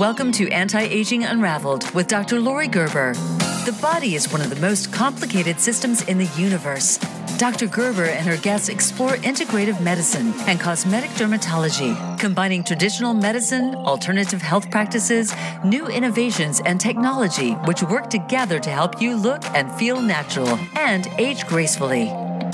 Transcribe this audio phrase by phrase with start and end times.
[0.00, 2.40] Welcome to Anti Aging Unraveled with Dr.
[2.40, 3.12] Lori Gerber.
[3.66, 6.96] The body is one of the most complicated systems in the universe.
[7.36, 7.66] Dr.
[7.66, 14.70] Gerber and her guests explore integrative medicine and cosmetic dermatology, combining traditional medicine, alternative health
[14.70, 15.34] practices,
[15.66, 21.08] new innovations, and technology which work together to help you look and feel natural and
[21.18, 22.06] age gracefully.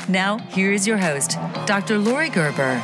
[0.09, 1.97] Now, here is your host, Dr.
[1.97, 2.83] Lori Gerber.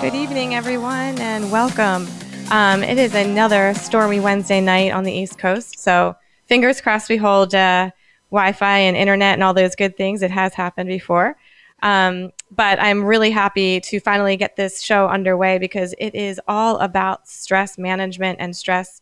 [0.00, 2.06] Good evening, everyone, and welcome.
[2.50, 6.14] Um, it is another stormy Wednesday night on the East Coast, so
[6.46, 7.90] fingers crossed we hold uh,
[8.30, 10.22] Wi-Fi and internet and all those good things.
[10.22, 11.36] It has happened before,
[11.82, 16.78] um, but I'm really happy to finally get this show underway because it is all
[16.78, 19.00] about stress management and stress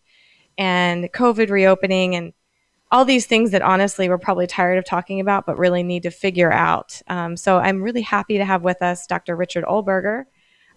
[0.57, 2.33] and COVID reopening and
[2.93, 6.11] all these things that honestly we're probably tired of talking about, but really need to
[6.11, 7.01] figure out.
[7.09, 9.35] Um, so I'm really happy to have with us Dr.
[9.35, 10.25] Richard Oelberger.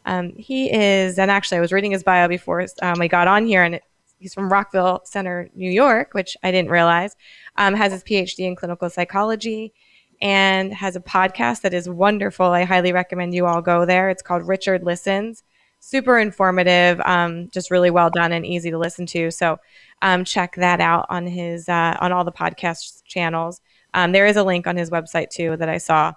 [0.06, 3.46] Um, he is, and actually, I was reading his bio before um, we got on
[3.46, 3.84] here, and it,
[4.20, 7.16] he's from Rockville Center, New York, which I didn't realize.
[7.58, 9.74] Um, has his PhD in clinical psychology
[10.22, 12.46] and has a podcast that is wonderful.
[12.46, 14.10] I highly recommend you all go there.
[14.10, 15.44] It's called Richard Listens.
[15.80, 19.30] Super informative, um, just really well done and easy to listen to.
[19.30, 19.58] So
[20.02, 23.62] um, check that out on his uh, on all the podcast channels.
[23.94, 26.14] Um, there is a link on his website too that I saw.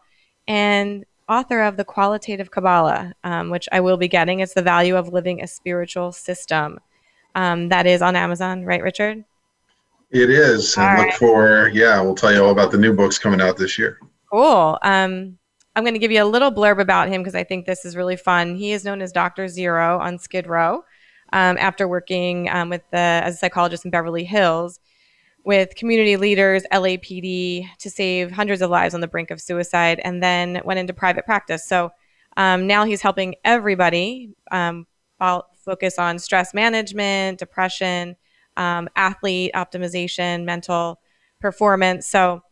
[0.47, 4.41] And author of The Qualitative Kabbalah, um, which I will be getting.
[4.41, 6.79] It's The Value of Living a Spiritual System.
[7.35, 9.25] Um, that is on Amazon, right, Richard?
[10.11, 10.77] It is.
[10.77, 11.07] All and right.
[11.07, 14.01] look for, yeah, we'll tell you all about the new books coming out this year.
[14.31, 14.79] Cool.
[14.83, 15.39] Um,
[15.77, 17.95] I'm going to give you a little blurb about him because I think this is
[17.95, 18.57] really fun.
[18.57, 19.49] He is known as Dr.
[19.49, 20.85] Zero on Skid Row
[21.33, 24.81] um, after working um, with the, as a psychologist in Beverly Hills
[25.49, 30.23] with community leaders, LAPD, to save hundreds of lives on the brink of suicide, and
[30.23, 31.67] then went into private practice.
[31.67, 31.91] So
[32.37, 34.87] um, now he's helping everybody um,
[35.19, 38.15] focus on stress management, depression,
[38.59, 41.01] um, athlete optimization, mental
[41.41, 42.07] performance.
[42.07, 42.43] So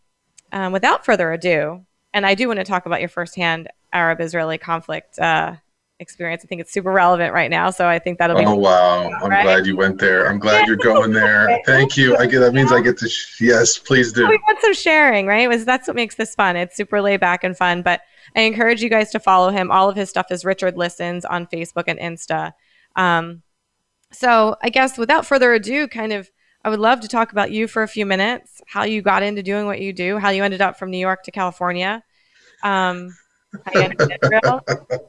[0.52, 4.56] um, without further ado, and I do want to talk about your firsthand Arab Israeli
[4.56, 5.56] conflict uh,
[6.00, 6.42] experience.
[6.44, 7.70] I think it's super relevant right now.
[7.70, 8.44] So I think that'll be.
[8.44, 9.10] Oh wow!
[9.10, 9.42] I'm right?
[9.42, 10.28] glad you went there.
[10.28, 11.60] I'm glad you're going there.
[11.64, 12.16] Thank you.
[12.16, 13.08] I get that means I get to.
[13.08, 14.28] Sh- yes, please do.
[14.28, 15.48] We got some sharing, right?
[15.48, 16.56] Was that's what makes this fun.
[16.56, 17.82] It's super laid back and fun.
[17.82, 18.02] But
[18.34, 19.70] I encourage you guys to follow him.
[19.70, 22.52] All of his stuff is Richard Listens on Facebook and Insta.
[22.96, 23.42] Um,
[24.12, 26.30] so I guess without further ado, kind of.
[26.64, 29.40] I would love to talk about you for a few minutes, how you got into
[29.40, 32.02] doing what you do, how you ended up from New York to California.
[32.64, 33.14] Um,
[33.74, 34.64] Israel,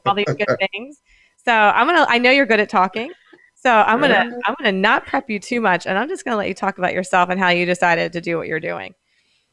[0.06, 1.00] all these good things.
[1.44, 2.06] So I'm gonna.
[2.08, 3.10] I know you're good at talking,
[3.54, 4.38] so I'm gonna.
[4.44, 6.92] I'm gonna not prep you too much, and I'm just gonna let you talk about
[6.92, 8.94] yourself and how you decided to do what you're doing.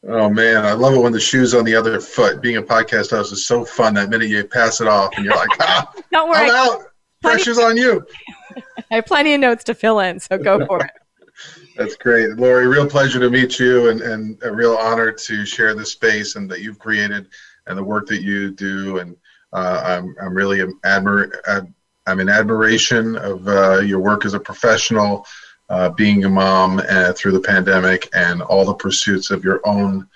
[0.08, 2.42] Oh man, I love it when the shoe's on the other foot.
[2.42, 3.96] Being a podcast host is so fun.
[3.96, 6.84] That minute you pass it off, and you're like, ah, "Don't worry, I'm out.
[7.22, 8.06] Pressure's on you."
[8.92, 10.92] I have plenty of notes to fill in, so go for it.
[11.76, 12.68] That's great, Lori.
[12.68, 16.50] Real pleasure to meet you, and, and a real honor to share this space and
[16.52, 17.28] that you've created
[17.68, 19.00] and the work that you do.
[19.00, 19.16] And
[19.54, 21.74] uh, I'm, I'm really admir- ad-
[22.08, 25.26] I'm in admiration of uh, your work as a professional,
[25.70, 30.08] uh, being a mom uh, through the pandemic, and all the pursuits of your own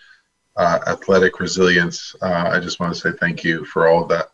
[0.56, 2.16] uh, athletic resilience.
[2.22, 4.32] Uh, I just want to say thank you for all of that.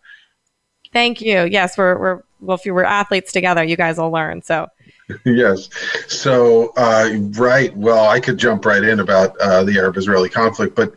[0.92, 1.44] Thank you.
[1.44, 4.42] Yes, we're, we're well, if you were athletes together, you guys will learn.
[4.42, 4.68] So
[5.26, 5.70] yes.
[6.08, 7.76] So, uh, right.
[7.76, 10.94] Well, I could jump right in about uh, the Arab Israeli conflict, but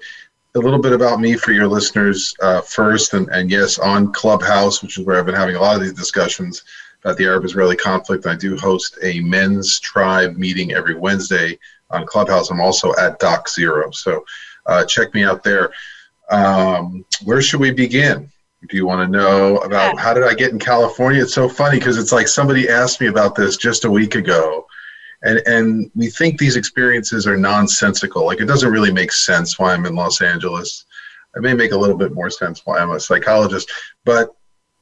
[0.55, 4.83] a little bit about me for your listeners uh, first, and, and yes, on Clubhouse,
[4.83, 6.63] which is where I've been having a lot of these discussions
[7.03, 8.27] about the Arab-Israeli conflict.
[8.27, 11.59] I do host a men's tribe meeting every Wednesday
[11.91, 12.51] on Clubhouse.
[12.51, 14.25] I'm also at Doc Zero, so
[14.67, 15.71] uh, check me out there.
[16.31, 18.31] Um, where should we begin?
[18.69, 21.23] Do you want to know about how did I get in California?
[21.23, 24.67] It's so funny because it's like somebody asked me about this just a week ago
[25.23, 28.27] and and we think these experiences are nonsensical.
[28.27, 30.85] Like it doesn't really make sense why i'm in los angeles.
[31.37, 33.71] It may make a little bit more sense why i'm a psychologist
[34.05, 34.31] but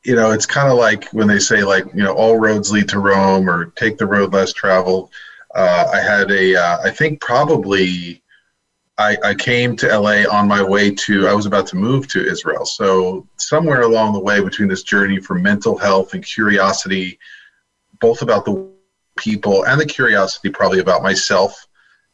[0.04, 2.88] you know it's kind of like when they say like you know all roads lead
[2.90, 5.10] to rome or take the road less traveled.
[5.54, 8.22] Uh, i had a uh, I think probably
[8.98, 12.26] I, I came to LA on my way to, I was about to move to
[12.26, 12.64] Israel.
[12.64, 17.18] So, somewhere along the way between this journey for mental health and curiosity,
[18.00, 18.70] both about the
[19.16, 21.66] people and the curiosity probably about myself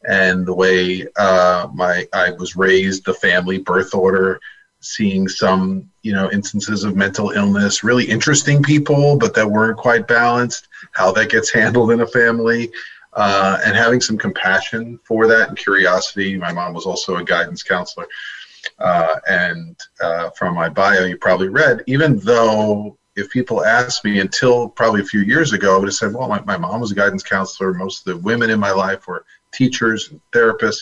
[0.05, 4.39] and the way uh, my I was raised, the family birth order,
[4.79, 10.07] seeing some you know instances of mental illness, really interesting people, but that weren't quite
[10.07, 10.67] balanced.
[10.91, 12.69] How that gets handled in a family,
[13.13, 16.37] uh, and having some compassion for that and curiosity.
[16.37, 18.07] My mom was also a guidance counselor.
[18.79, 24.19] Uh, and uh, from my bio, you probably read, even though if people asked me
[24.19, 26.91] until probably a few years ago, I would have said, well, my, my mom was
[26.91, 27.73] a guidance counselor.
[27.73, 30.81] Most of the women in my life were teachers and therapists.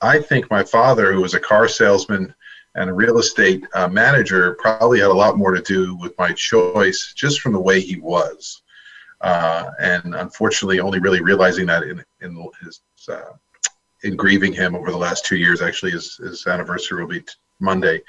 [0.00, 2.34] I think my father, who was a car salesman
[2.74, 6.32] and a real estate uh, manager, probably had a lot more to do with my
[6.32, 8.62] choice just from the way he was.
[9.20, 13.32] Uh, and unfortunately, only really realizing that in, in his uh,
[14.02, 15.62] in grieving him over the last two years.
[15.62, 18.02] Actually, his, his anniversary will be t- Monday,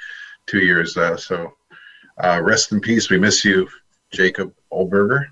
[0.48, 0.98] two years.
[0.98, 1.54] Uh, so
[2.18, 3.10] uh, rest in peace.
[3.10, 3.68] We miss you,
[4.12, 5.25] Jacob Oelberger.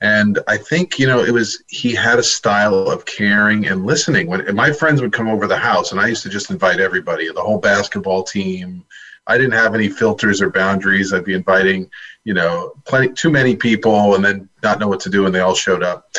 [0.00, 4.26] And I think, you know, it was, he had a style of caring and listening.
[4.26, 6.80] When and my friends would come over the house, and I used to just invite
[6.80, 8.84] everybody, the whole basketball team.
[9.26, 11.12] I didn't have any filters or boundaries.
[11.12, 11.90] I'd be inviting,
[12.24, 15.40] you know, plenty, too many people and then not know what to do, and they
[15.40, 16.10] all showed up.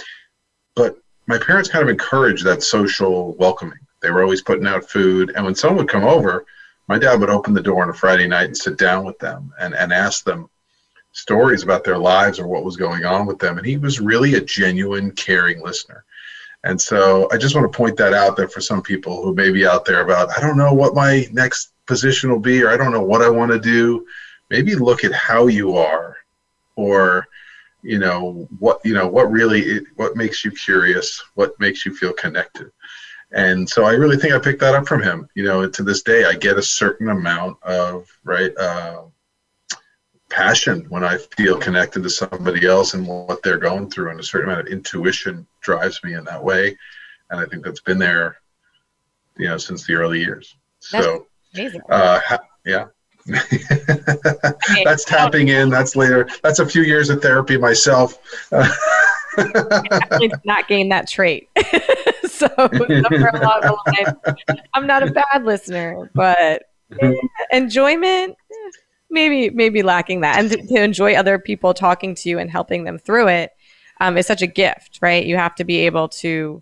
[0.75, 0.97] But
[1.27, 3.79] my parents kind of encouraged that social welcoming.
[4.01, 5.31] They were always putting out food.
[5.35, 6.45] And when someone would come over,
[6.87, 9.53] my dad would open the door on a Friday night and sit down with them
[9.59, 10.49] and, and ask them
[11.11, 13.57] stories about their lives or what was going on with them.
[13.57, 16.05] And he was really a genuine, caring listener.
[16.63, 19.51] And so I just want to point that out there for some people who may
[19.51, 22.77] be out there about, I don't know what my next position will be, or I
[22.77, 24.05] don't know what I want to do.
[24.49, 26.17] Maybe look at how you are,
[26.75, 27.27] or
[27.81, 32.13] you know what you know what really what makes you curious, what makes you feel
[32.13, 32.71] connected.
[33.31, 35.27] And so I really think I picked that up from him.
[35.35, 39.03] You know, to this day, I get a certain amount of right uh,
[40.29, 44.23] passion when I feel connected to somebody else and what they're going through, and a
[44.23, 46.77] certain amount of intuition drives me in that way.
[47.29, 48.37] And I think that's been there,
[49.37, 50.55] you know, since the early years.
[50.79, 51.27] So,
[51.89, 52.85] uh, ha- yeah.
[54.85, 55.69] that's tapping in.
[55.69, 56.29] That's later.
[56.43, 58.19] That's a few years of therapy myself.
[59.37, 61.49] I not gain that trait.
[62.37, 62.47] so
[64.73, 66.63] I'm not a bad listener, but
[66.99, 67.13] eh,
[67.51, 68.35] enjoyment,
[69.09, 72.97] maybe maybe lacking that, and to, enjoy other people talking to you and helping them
[72.97, 73.51] through it
[73.99, 75.25] um, is such a gift, right?
[75.25, 76.61] You have to be able to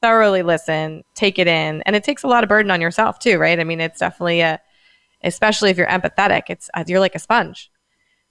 [0.00, 3.38] thoroughly listen, take it in, and it takes a lot of burden on yourself too,
[3.38, 3.58] right?
[3.58, 4.60] I mean, it's definitely a,
[5.22, 7.70] especially if you're empathetic, it's you're like a sponge.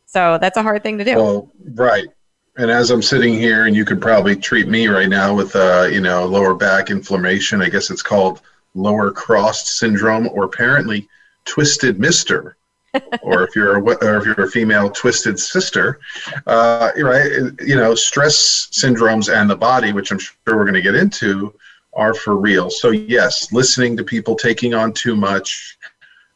[0.05, 1.15] So that's a hard thing to do.
[1.15, 2.07] Well, right.
[2.57, 5.87] And as I'm sitting here, and you could probably treat me right now with, uh,
[5.91, 7.61] you know, lower back inflammation.
[7.61, 8.41] I guess it's called
[8.73, 11.07] lower crossed syndrome, or apparently
[11.45, 12.57] twisted mister,
[13.21, 15.99] or if you're a, or if you're a female, twisted sister.
[16.47, 17.31] Uh, right?
[17.63, 21.53] You know, stress syndromes and the body, which I'm sure we're going to get into,
[21.93, 22.71] are for real.
[22.71, 25.77] So yes, listening to people taking on too much,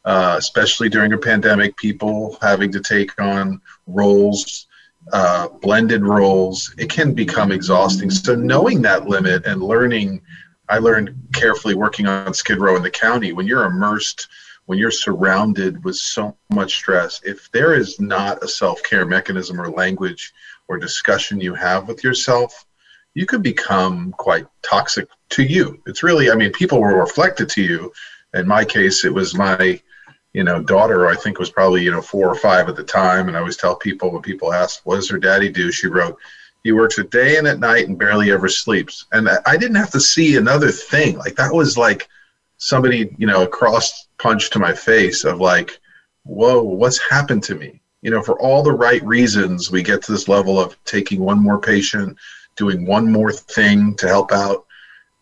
[0.04, 4.68] uh, especially during a pandemic, people having to take on roles
[5.12, 8.10] uh, blended roles, it can become exhausting.
[8.10, 10.22] So knowing that limit and learning,
[10.68, 13.32] I learned carefully working on Skid Row in the county.
[13.32, 14.28] When you're immersed,
[14.66, 19.68] when you're surrounded with so much stress, if there is not a self-care mechanism or
[19.68, 20.32] language
[20.68, 22.64] or discussion you have with yourself,
[23.14, 25.82] you could become quite toxic to you.
[25.86, 27.92] It's really, I mean, people will reflect it to you.
[28.32, 29.80] In my case, it was my
[30.32, 33.28] you know, daughter, I think was probably, you know, four or five at the time.
[33.28, 35.70] And I always tell people when people ask, what does her daddy do?
[35.70, 36.18] She wrote,
[36.64, 39.06] he works a day and at night and barely ever sleeps.
[39.12, 41.18] And I didn't have to see another thing.
[41.18, 42.08] Like that was like
[42.56, 45.80] somebody, you know, a cross punch to my face of like,
[46.24, 47.80] whoa, what's happened to me?
[48.00, 51.40] You know, for all the right reasons, we get to this level of taking one
[51.40, 52.16] more patient,
[52.56, 54.66] doing one more thing to help out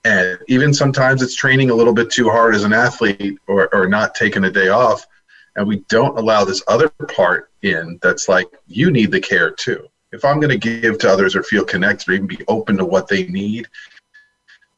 [0.04, 3.88] and even sometimes it's training a little bit too hard as an athlete or, or
[3.88, 5.06] not taking a day off.
[5.56, 9.86] And we don't allow this other part in that's like you need the care too.
[10.12, 12.84] If i'm going to give to others or feel connected or even be open to
[12.84, 13.68] what they need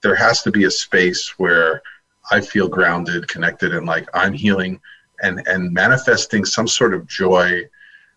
[0.02, 1.80] there has to be a space where
[2.30, 4.78] i feel grounded connected and like i'm healing
[5.22, 7.62] and and manifesting some sort of joy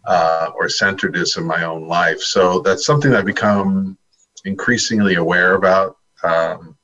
[0.05, 2.19] uh, or centeredness in my own life.
[2.19, 3.97] So that's something i've become
[4.43, 6.75] increasingly aware about um,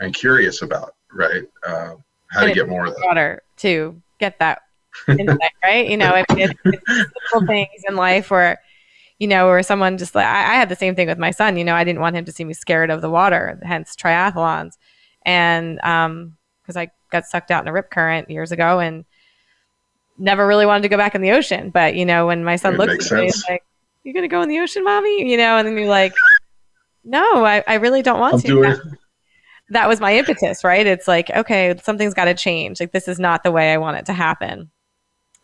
[0.00, 1.44] and curious about, right?
[1.66, 1.94] Uh,
[2.30, 3.04] how and to get more of that.
[3.04, 4.62] Water to get that
[5.08, 5.88] insight, right?
[5.88, 8.60] You know, I mean, it's, it's simple things in life where,
[9.18, 11.56] you know, where someone just like, I, I had the same thing with my son,
[11.56, 14.76] you know, I didn't want him to see me scared of the water, hence triathlons.
[15.24, 16.36] And, um,
[16.66, 19.04] cause I got sucked out in a rip current years ago and
[20.18, 21.70] never really wanted to go back in the ocean.
[21.70, 23.64] But, you know, when my son looks at me, he's like,
[24.02, 25.30] "You're gonna go in the ocean, mommy?
[25.30, 26.14] You know, and then you're like,
[27.04, 28.46] no, I, I really don't want I'm to.
[28.46, 28.76] Doing,
[29.70, 30.86] that was my impetus, right?
[30.86, 32.80] It's like, okay, something's got to change.
[32.80, 34.70] Like, this is not the way I want it to happen.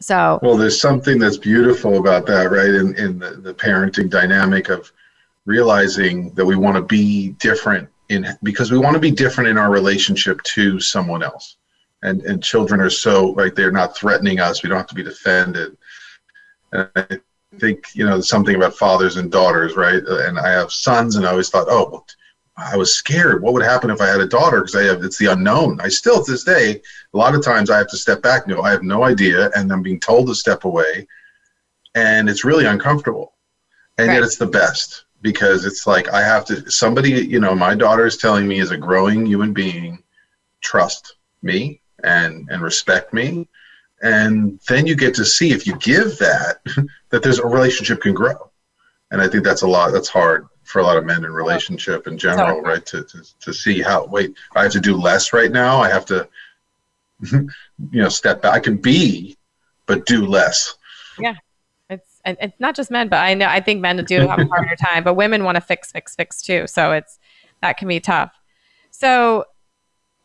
[0.01, 2.71] So, well, there's something that's beautiful about that, right?
[2.71, 4.91] In, in the, the parenting dynamic of
[5.45, 9.59] realizing that we want to be different in because we want to be different in
[9.59, 11.57] our relationship to someone else.
[12.03, 15.03] And, and children are so right they're not threatening us we don't have to be
[15.03, 15.77] defended
[16.73, 20.03] and I think you know something about fathers and daughters, right?
[20.05, 22.07] And I have sons, and I always thought, oh, well,
[22.61, 23.43] I was scared.
[23.43, 24.61] What would happen if I had a daughter?
[24.61, 25.81] Because I have it's the unknown.
[25.81, 26.81] I still to this day,
[27.15, 28.47] a lot of times I have to step back.
[28.47, 31.07] No, I have no idea, and I'm being told to step away,
[31.95, 33.33] and it's really uncomfortable,
[33.99, 34.15] and right.
[34.15, 36.71] yet it's the best because it's like I have to.
[36.71, 40.03] Somebody, you know, my daughter is telling me as a growing human being,
[40.61, 43.49] trust me and and respect me,
[44.03, 46.61] and then you get to see if you give that
[47.11, 48.51] that there's a relationship can grow,
[49.11, 49.93] and I think that's a lot.
[49.93, 52.87] That's hard for a lot of men in relationship in general, right?
[52.87, 55.79] To, to, to see how, wait, I have to do less right now.
[55.79, 56.29] I have to,
[57.33, 57.49] you
[57.93, 58.55] know, step back.
[58.55, 59.37] I can be,
[59.87, 60.77] but do less.
[61.19, 61.35] Yeah.
[61.89, 64.77] It's, it's not just men, but I know, I think men do have a harder
[64.91, 66.69] time, but women want to fix, fix, fix too.
[66.69, 67.19] So it's,
[67.63, 68.33] that can be tough.
[68.93, 69.47] So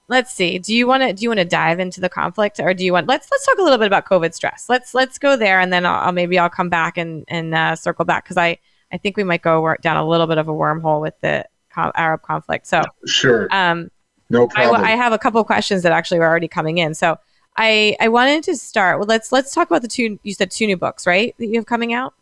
[0.08, 0.60] let's see.
[0.60, 2.94] Do you want to, do you want to dive into the conflict or do you
[2.94, 4.68] want, let's, let's talk a little bit about COVID stress.
[4.70, 7.76] Let's, let's go there and then I'll, I'll maybe I'll come back and, and uh,
[7.76, 8.28] circle back.
[8.28, 8.60] Cause I,
[8.92, 12.22] I think we might go down a little bit of a wormhole with the Arab
[12.22, 12.68] conflict.
[12.68, 13.48] So sure.
[13.52, 13.90] Um,
[14.30, 14.84] no problem.
[14.84, 16.94] I, I have a couple of questions that actually were already coming in.
[16.94, 17.18] So
[17.58, 19.00] I I wanted to start.
[19.00, 20.20] Well, let's let's talk about the two.
[20.24, 21.36] You said two new books, right?
[21.38, 22.14] That you have coming out.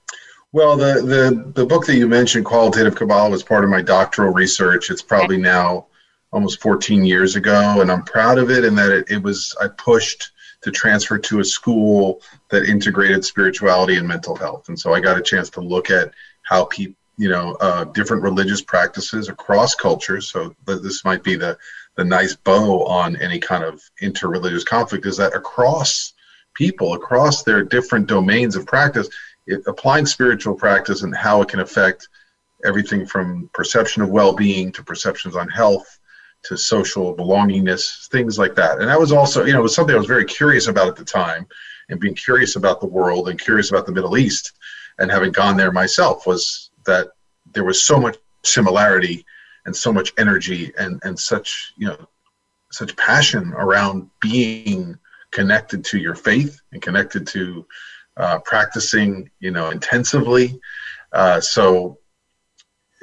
[0.51, 4.33] Well, the the the book that you mentioned, Qualitative Kabbalah, was part of my doctoral
[4.33, 4.91] research.
[4.91, 5.43] It's probably okay.
[5.43, 5.87] now
[6.31, 9.67] almost 14 years ago, and I'm proud of it in that it, it was I
[9.67, 14.99] pushed to transfer to a school that integrated spirituality and mental health, and so I
[14.99, 16.13] got a chance to look at
[16.53, 20.29] how people, you know, uh, different religious practices across cultures.
[20.31, 21.57] So this might be the
[21.95, 26.13] the nice bow on any kind of interreligious conflict is that across
[26.53, 29.07] people, across their different domains of practice,
[29.47, 32.07] it, applying spiritual practice and how it can affect
[32.65, 35.99] everything from perception of well-being to perceptions on health
[36.43, 38.79] to social belongingness, things like that.
[38.79, 41.05] And that was also, you know, was something I was very curious about at the
[41.05, 41.45] time
[41.89, 44.53] and being curious about the world and curious about the Middle East
[44.99, 47.09] and having gone there myself was that
[47.53, 49.25] there was so much similarity
[49.65, 52.07] and so much energy and and such you know
[52.71, 54.97] such passion around being
[55.31, 57.65] connected to your faith and connected to
[58.17, 60.59] uh, practicing you know intensively
[61.13, 61.97] uh, so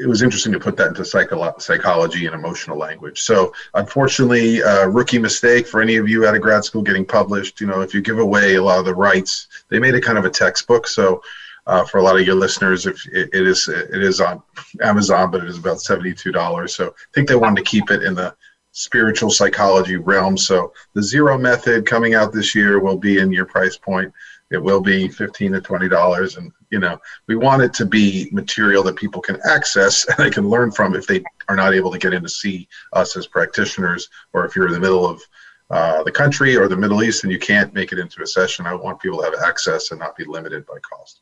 [0.01, 3.21] it was interesting to put that into psycho- psychology and emotional language.
[3.21, 7.61] So, unfortunately, uh, rookie mistake for any of you out of grad school getting published.
[7.61, 10.17] You know, if you give away a lot of the rights, they made it kind
[10.17, 10.87] of a textbook.
[10.87, 11.23] So,
[11.67, 12.87] uh, for a lot of your listeners.
[12.87, 14.43] If it, it is it is on
[14.83, 16.75] Amazon, but it is about seventy two dollars.
[16.75, 18.35] So I think they wanted to keep it in the
[18.73, 20.37] spiritual psychology realm.
[20.37, 24.13] So the zero method coming out this year will be in your price point.
[24.51, 28.29] It will be fifteen to twenty dollars, and you know we want it to be
[28.33, 31.91] material that people can access and they can learn from if they are not able
[31.93, 35.21] to get in to see us as practitioners, or if you're in the middle of
[35.71, 38.67] uh, the country or the Middle East and you can't make it into a session.
[38.67, 41.21] I want people to have access and not be limited by cost.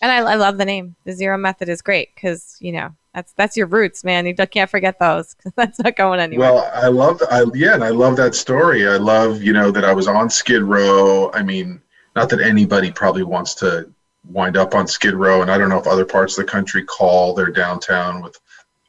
[0.00, 0.96] And I, I love the name.
[1.04, 4.26] The Zero Method is great because you know that's that's your roots, man.
[4.26, 5.36] You can't forget those.
[5.56, 6.52] that's not going anywhere.
[6.52, 8.86] Well, I love, I yeah, and I love that story.
[8.86, 11.30] I love, you know, that I was on Skid Row.
[11.32, 11.80] I mean,
[12.16, 13.90] not that anybody probably wants to
[14.28, 16.84] wind up on Skid Row, and I don't know if other parts of the country
[16.84, 18.38] call their downtown with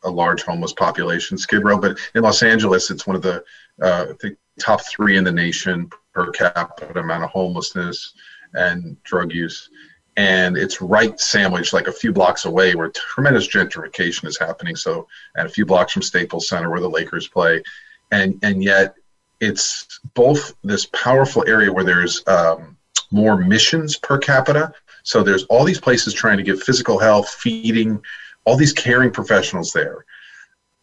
[0.04, 3.44] a large homeless population Skid Row, but in Los Angeles, it's one of the
[3.82, 8.14] uh, I think top three in the nation per capita amount of homelessness
[8.54, 9.70] and drug use
[10.18, 14.76] and it's right sandwiched like a few blocks away where tremendous gentrification is happening.
[14.76, 17.64] So, at a few blocks from Staples Center where the Lakers play,
[18.12, 18.96] and and yet
[19.40, 22.78] it's both this powerful area where there's um,
[23.12, 24.74] more missions per capita.
[25.04, 28.02] So there's all these places trying to give physical health, feeding,
[28.46, 30.06] all these caring professionals there,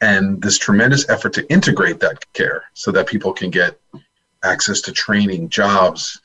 [0.01, 3.81] and this tremendous effort to integrate that care so that people can get
[4.43, 6.21] access to training, jobs,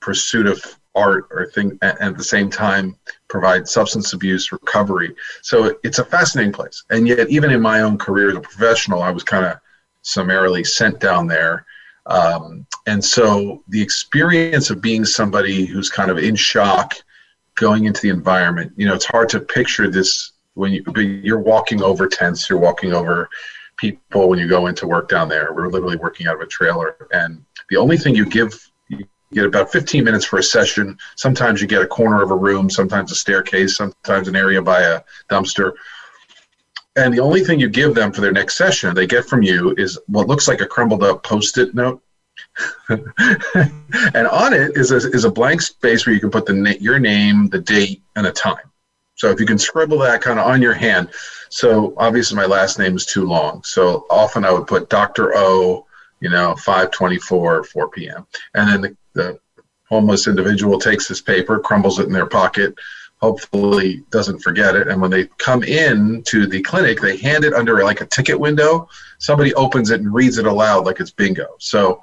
[0.00, 0.62] pursuit of
[0.94, 2.96] art or thing and at the same time
[3.28, 5.14] provide substance abuse recovery.
[5.42, 6.84] So it's a fascinating place.
[6.90, 9.58] And yet even in my own career as a professional i was kind of
[10.02, 11.64] summarily sent down there.
[12.06, 16.94] Um, and so the experience of being somebody who's kind of in shock
[17.54, 20.84] going into the environment you know it's hard to picture this when you
[21.22, 23.30] you're walking over tents you're walking over
[23.76, 25.52] people when you go into work down there.
[25.52, 27.08] We're literally working out of a trailer.
[27.12, 28.70] And the only thing you give
[29.34, 30.96] you get about 15 minutes for a session.
[31.16, 34.80] Sometimes you get a corner of a room, sometimes a staircase, sometimes an area by
[34.80, 35.72] a dumpster.
[36.96, 39.74] And the only thing you give them for their next session, they get from you
[39.76, 42.00] is what looks like a crumbled up post it note.
[42.88, 46.98] and on it is a, is a blank space where you can put the your
[46.98, 48.70] name, the date, and a time.
[49.16, 51.10] So if you can scribble that kind of on your hand.
[51.48, 53.62] So obviously my last name is too long.
[53.64, 55.32] So often I would put Dr.
[55.36, 55.86] O,
[56.20, 58.26] you know, 524, 4 p.m.
[58.54, 59.38] And then the, the
[59.88, 62.74] homeless individual takes this paper, crumbles it in their pocket,
[63.20, 64.88] hopefully doesn't forget it.
[64.88, 68.38] And when they come in to the clinic, they hand it under like a ticket
[68.38, 68.88] window.
[69.18, 71.46] Somebody opens it and reads it aloud like it's bingo.
[71.58, 72.02] So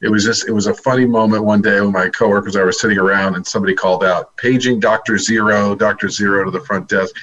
[0.00, 2.80] it was just it was a funny moment one day when my coworkers I was
[2.80, 7.14] sitting around and somebody called out paging Doctor Zero, Doctor Zero to the front desk,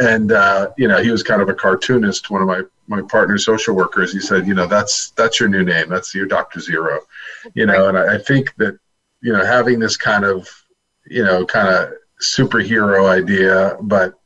[0.00, 2.30] and uh, you know he was kind of a cartoonist.
[2.30, 5.62] One of my my partner social workers, he said, you know that's that's your new
[5.62, 5.88] name.
[5.88, 7.00] That's your Doctor Zero,
[7.54, 7.88] you know.
[7.88, 8.78] And I, I think that
[9.20, 10.48] you know having this kind of
[11.06, 14.18] you know kind of superhero idea, but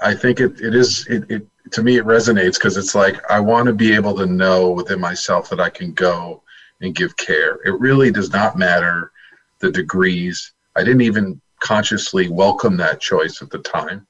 [0.00, 3.40] I think it, it is it, it to me it resonates because it's like I
[3.40, 6.42] want to be able to know within myself that I can go
[6.80, 7.58] and give care.
[7.64, 9.12] It really does not matter
[9.60, 10.52] the degrees.
[10.76, 14.06] I didn't even consciously welcome that choice at the time,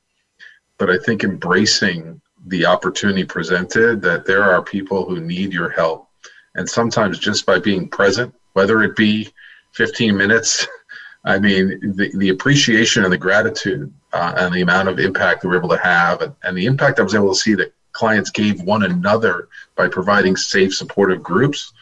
[0.79, 6.09] but I think embracing the opportunity presented that there are people who need your help.
[6.55, 9.33] And sometimes just by being present, whether it be
[9.73, 10.67] 15 minutes
[11.25, 15.49] I mean, the, the appreciation and the gratitude uh, and the amount of impact that
[15.49, 18.31] we're able to have, and, and the impact I was able to see that clients
[18.31, 21.73] gave one another by providing safe, supportive groups,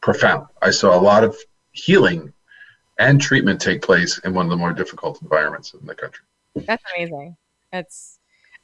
[0.00, 0.48] profound.
[0.62, 1.36] I saw a lot of
[1.72, 2.32] healing
[2.98, 6.24] and treatment take place in one of the more difficult environments in the country.
[6.56, 7.36] That's amazing.
[7.70, 8.15] That's,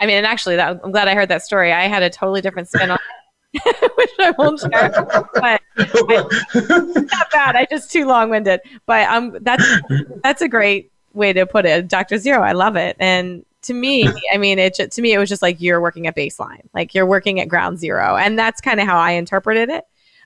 [0.03, 1.73] I mean, and actually, that, I'm glad I heard that story.
[1.73, 2.99] I had a totally different spin on
[3.55, 4.91] it, which I won't share.
[5.33, 7.55] But I, not bad.
[7.55, 8.61] I just too long winded.
[8.85, 9.65] But um, that's
[10.25, 11.87] that's a great way to put it.
[11.87, 12.43] Doctor Zero.
[12.43, 12.97] I love it.
[12.99, 16.17] And to me, I mean, it to me it was just like you're working at
[16.17, 19.85] baseline, like you're working at ground zero, and that's kind of how I interpreted it.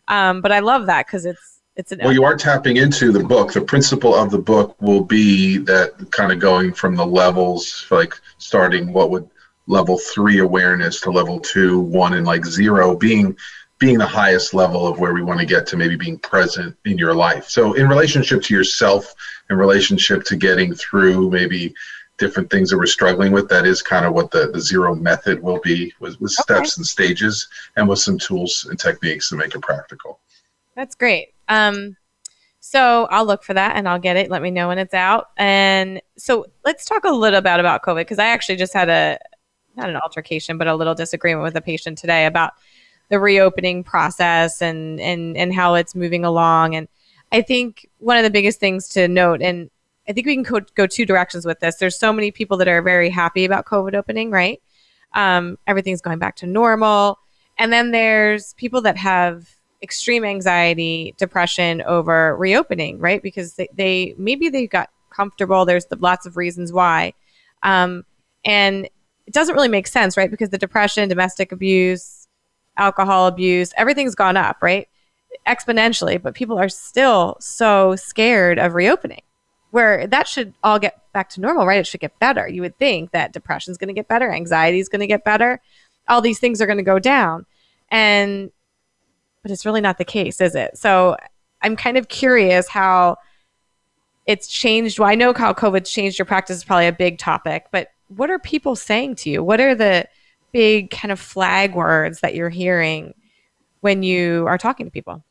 [0.09, 3.23] Um, but I love that because it's it's an well, you are tapping into the
[3.23, 3.53] book.
[3.53, 8.15] The principle of the book will be that kind of going from the levels, like
[8.39, 9.29] starting what would
[9.67, 13.37] level three awareness to level two, one, and like zero being
[13.79, 16.97] being the highest level of where we want to get to maybe being present in
[16.97, 17.47] your life.
[17.49, 19.15] So in relationship to yourself,
[19.51, 21.75] in relationship to getting through maybe
[22.17, 25.43] different things that we're struggling with, that is kind of what the, the zero method
[25.43, 26.43] will be with, with okay.
[26.43, 30.21] steps and stages and with some tools and techniques to make it practical.
[30.75, 31.35] That's great.
[31.49, 31.99] Um,
[32.61, 34.31] so I'll look for that and I'll get it.
[34.31, 35.29] Let me know when it's out.
[35.37, 39.19] And so let's talk a little bit about COVID because I actually just had a,
[39.77, 42.53] not an altercation, but a little disagreement with a patient today about
[43.09, 46.75] the reopening process and and and how it's moving along.
[46.75, 46.89] And
[47.33, 49.71] I think one of the biggest things to note, and
[50.09, 51.77] I think we can go, go two directions with this.
[51.77, 54.61] There's so many people that are very happy about COVID opening, right?
[55.15, 57.19] Um, everything's going back to normal,
[57.59, 59.49] and then there's people that have
[59.83, 63.23] extreme anxiety, depression over reopening, right?
[63.23, 65.65] Because they, they maybe they got comfortable.
[65.65, 67.15] There's lots of reasons why.
[67.63, 68.05] Um,
[68.45, 68.89] and
[69.27, 70.31] it doesn't really make sense, right?
[70.31, 72.29] Because the depression, domestic abuse,
[72.77, 74.89] alcohol abuse, everything's gone up, right?
[75.47, 79.23] Exponentially, but people are still so scared of reopening.
[79.71, 81.81] Where that should all get back to normal, right?
[81.81, 82.49] It should get better.
[82.49, 85.25] You would think that depression is going to get better, anxiety is going to get
[85.25, 85.61] better,
[86.09, 87.47] all these things are going to go down.
[87.91, 88.51] And
[89.43, 90.77] but it's really not the case, is it?
[90.77, 91.17] So
[91.63, 93.17] I'm kind of curious how
[94.27, 94.99] it's changed.
[94.99, 98.31] Well, I know how COVID's changed your practice is probably a big topic, but what
[98.31, 99.43] are people saying to you?
[99.43, 100.07] What are the
[100.53, 103.15] big kind of flag words that you're hearing
[103.81, 105.25] when you are talking to people?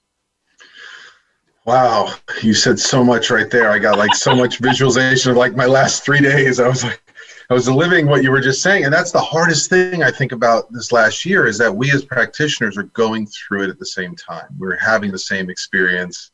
[1.65, 3.71] Wow, you said so much right there.
[3.71, 6.59] I got like so much visualization of like my last three days.
[6.59, 7.01] I was like,
[7.49, 8.85] I was living what you were just saying.
[8.85, 12.05] And that's the hardest thing I think about this last year is that we as
[12.05, 14.47] practitioners are going through it at the same time.
[14.57, 16.31] We're having the same experience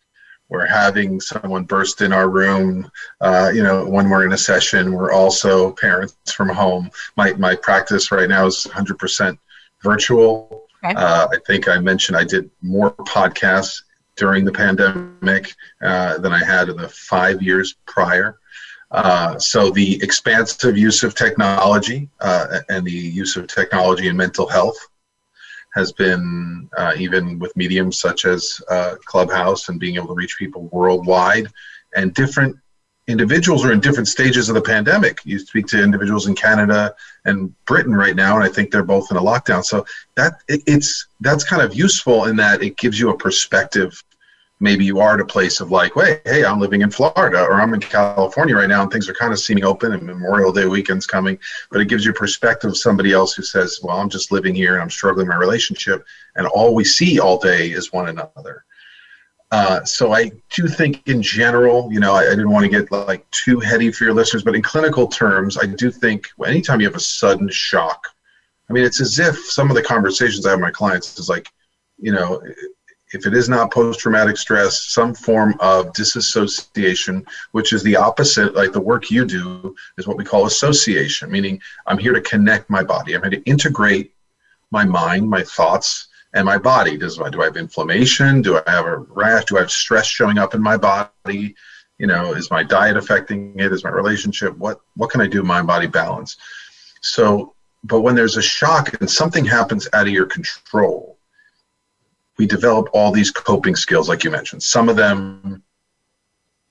[0.51, 4.93] we're having someone burst in our room uh, you know when we're in a session
[4.93, 6.91] we're also parents from home.
[7.17, 9.37] My, my practice right now is 100%
[9.81, 10.67] virtual.
[10.83, 10.93] Okay.
[10.95, 13.83] uh, i think i mentioned i did more podcasts
[14.15, 18.37] during the pandemic uh, than i had in the five years prior.
[18.91, 24.47] Uh, so the expansive use of technology uh, and the use of technology in mental
[24.47, 24.75] health
[25.73, 30.37] has been uh, even with mediums such as uh, Clubhouse and being able to reach
[30.37, 31.47] people worldwide.
[31.95, 32.57] And different
[33.07, 35.19] individuals are in different stages of the pandemic.
[35.25, 39.11] You speak to individuals in Canada and Britain right now, and I think they're both
[39.11, 39.63] in a lockdown.
[39.63, 44.01] So that it, it's that's kind of useful in that it gives you a perspective
[44.61, 47.59] maybe you are at a place of like, wait, hey, I'm living in Florida or
[47.59, 50.67] I'm in California right now and things are kind of seeming open and Memorial Day
[50.67, 51.37] weekend's coming.
[51.71, 54.73] But it gives you perspective of somebody else who says, well, I'm just living here
[54.73, 56.05] and I'm struggling my relationship.
[56.35, 58.63] And all we see all day is one another.
[59.51, 62.89] Uh, so I do think in general, you know, I, I, didn't want to get
[62.89, 66.87] like too heady for your listeners, but in clinical terms, I do think anytime you
[66.87, 68.07] have a sudden shock,
[68.69, 71.27] I mean, it's as if some of the conversations I have with my clients is
[71.27, 71.49] like,
[71.97, 72.41] you know,
[73.13, 78.71] if it is not post-traumatic stress some form of disassociation which is the opposite like
[78.71, 82.83] the work you do is what we call association meaning i'm here to connect my
[82.83, 83.13] body.
[83.13, 84.13] I'm here to integrate
[84.71, 86.97] my mind my thoughts and my body.
[86.97, 88.41] Does do i have inflammation?
[88.41, 89.45] Do i have a rash?
[89.45, 91.55] Do i have stress showing up in my body?
[91.97, 93.71] You know is my diet affecting it?
[93.71, 94.57] Is my relationship?
[94.57, 96.37] What what can i do mind body balance?
[97.01, 101.17] So but when there's a shock and something happens out of your control
[102.41, 104.63] we develop all these coping skills like you mentioned.
[104.63, 105.61] Some of them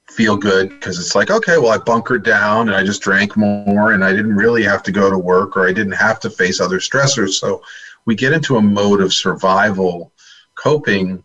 [0.08, 3.92] feel good because it's like okay well i bunkered down and i just drank more
[3.92, 6.60] and i didn't really have to go to work or i didn't have to face
[6.60, 7.34] other stressors.
[7.34, 7.62] So
[8.06, 10.10] we get into a mode of survival
[10.56, 11.22] coping.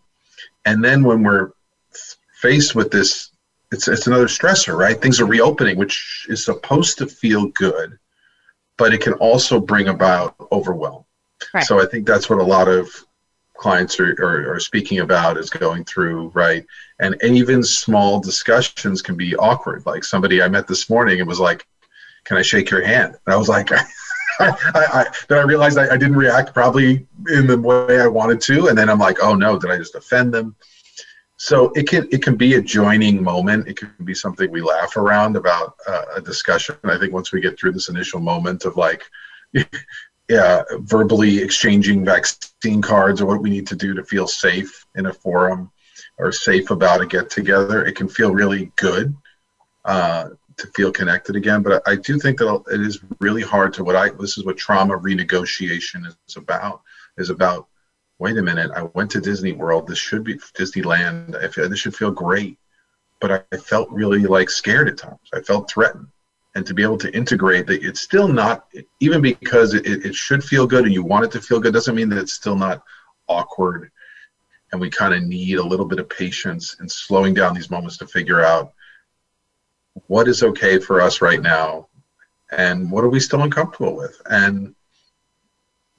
[0.64, 1.50] And then when we're
[2.40, 3.30] faced with this
[3.72, 5.02] it's it's another stressor right?
[5.02, 7.98] Things are reopening which is supposed to feel good
[8.76, 11.02] but it can also bring about overwhelm.
[11.52, 11.64] Right.
[11.64, 12.88] so i think that's what a lot of
[13.58, 16.64] clients are, are, are, speaking about is going through, right?
[17.00, 19.84] And, and even small discussions can be awkward.
[19.86, 21.66] Like somebody I met this morning and was like,
[22.24, 23.16] Can I shake your hand?
[23.26, 23.70] And I was like,
[24.40, 28.40] I, I, then I realized I, I didn't react probably in the way I wanted
[28.42, 28.68] to.
[28.68, 30.54] And then I'm like, oh no, did I just offend them?
[31.38, 33.68] So it can it can be a joining moment.
[33.68, 36.76] It can be something we laugh around about uh, a discussion.
[36.84, 39.02] I think once we get through this initial moment of like,
[40.28, 45.06] yeah, verbally exchanging vaccine cards or what we need to do to feel safe in
[45.06, 45.70] a forum
[46.18, 49.14] or safe about a get together, it can feel really good
[49.84, 51.62] uh, to feel connected again.
[51.62, 54.44] But I, I do think that it is really hard to what I this is
[54.44, 56.82] what trauma renegotiation is about
[57.16, 57.68] is about.
[58.18, 59.86] Wait a minute, I went to Disney World.
[59.86, 61.36] This should be Disneyland.
[61.36, 62.58] I feel, this should feel great,
[63.20, 65.28] but I felt really like scared at times.
[65.34, 66.08] I felt threatened
[66.56, 68.66] and to be able to integrate that it's still not
[69.00, 71.94] even because it, it should feel good and you want it to feel good doesn't
[71.94, 72.82] mean that it's still not
[73.28, 73.90] awkward.
[74.72, 77.98] And we kind of need a little bit of patience and slowing down these moments
[77.98, 78.72] to figure out
[80.06, 81.88] what is okay for us right now
[82.50, 84.18] and what are we still uncomfortable with?
[84.30, 84.74] And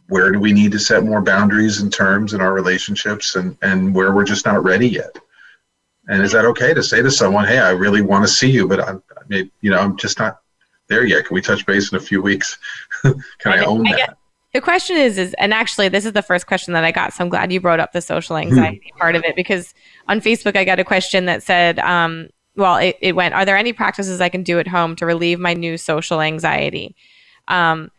[0.10, 3.94] where do we need to set more boundaries and terms in our relationships and and
[3.94, 5.20] where we're just not ready yet?
[6.10, 8.66] And is that okay to say to someone hey i really want to see you
[8.66, 10.40] but i'm you know i'm just not
[10.90, 11.26] there yet.
[11.26, 12.58] Can we touch base in a few weeks?
[13.02, 13.98] Can I, I own I that?
[13.98, 14.18] Get,
[14.54, 17.14] the question is, is, and actually, this is the first question that I got.
[17.14, 18.44] So I'm glad you brought up the social hmm.
[18.44, 19.74] anxiety part of it because
[20.08, 23.58] on Facebook, I got a question that said, um, well, it, it went, are there
[23.58, 26.96] any practices I can do at home to relieve my new social anxiety?
[27.48, 27.92] Um,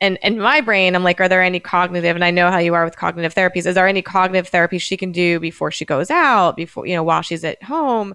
[0.00, 2.74] and in my brain, I'm like, are there any cognitive, and I know how you
[2.74, 6.10] are with cognitive therapies, is there any cognitive therapy she can do before she goes
[6.10, 8.14] out, before, you know, while she's at home?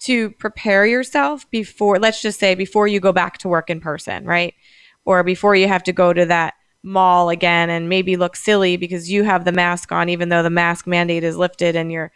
[0.00, 4.24] To prepare yourself before, let's just say, before you go back to work in person,
[4.24, 4.54] right?
[5.04, 9.10] Or before you have to go to that mall again and maybe look silly because
[9.10, 12.12] you have the mask on, even though the mask mandate is lifted and you're,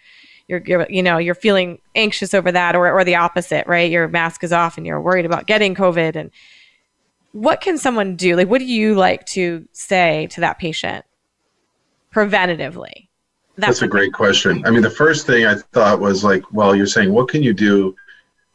[0.46, 3.90] you're, you're you know, you're feeling anxious over that or, or the opposite, right?
[3.90, 6.14] Your mask is off and you're worried about getting COVID.
[6.14, 6.30] And
[7.32, 8.36] what can someone do?
[8.36, 11.04] Like, what do you like to say to that patient
[12.14, 13.08] preventatively?
[13.56, 14.64] That's, That's a great question.
[14.64, 17.52] I mean, the first thing I thought was like, well, you're saying, what can you
[17.52, 17.94] do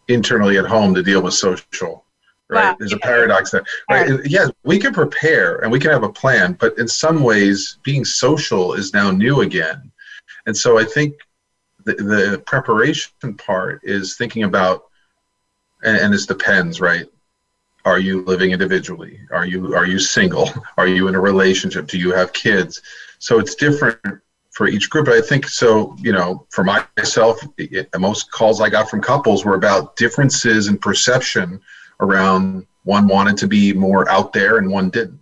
[0.08, 2.04] internally at home to deal with social?
[2.50, 2.72] Right?
[2.72, 2.76] Wow.
[2.80, 3.64] There's a paradox there.
[3.90, 4.10] Right?
[4.10, 4.20] right.
[4.26, 8.06] Yes, we can prepare and we can have a plan, but in some ways, being
[8.06, 9.92] social is now new again.
[10.48, 11.16] And so I think
[11.84, 14.86] the, the preparation part is thinking about,
[15.84, 17.06] and, and this depends, right?
[17.86, 19.20] Are you living individually?
[19.32, 20.50] Are you are you single?
[20.78, 21.88] Are you in a relationship?
[21.88, 22.82] Do you have kids?
[23.20, 24.22] So it's different
[24.58, 25.06] for each group.
[25.06, 25.96] But I think so.
[26.00, 30.80] You know, for myself, it, most calls I got from couples were about differences in
[30.80, 31.62] perception
[32.00, 35.20] around one wanted to be more out there and one didn't.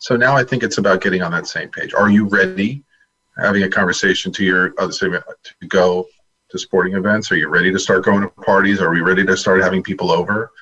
[0.00, 1.94] So now I think it's about getting on that same page.
[1.94, 2.82] Are you ready?
[3.38, 6.06] Having a conversation to your uh, other uh, to go
[6.50, 7.30] to sporting events.
[7.32, 8.80] Are you ready to start going to parties?
[8.80, 10.52] Are we ready to start having people over?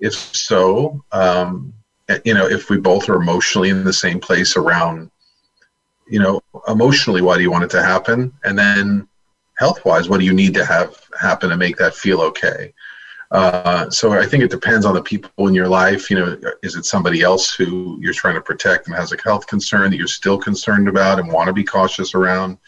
[0.00, 1.72] If so, um,
[2.08, 5.10] eh, you know, if we both are emotionally in the same place around
[6.08, 8.32] you know, emotionally, why do you want it to happen?
[8.44, 9.08] And then
[9.58, 12.72] health wise, what do you need to have happen to make that feel okay?
[13.32, 16.10] Uh, so I think it depends on the people in your life.
[16.10, 19.46] You know, is it somebody else who you're trying to protect and has a health
[19.46, 22.58] concern that you're still concerned about and want to be cautious around?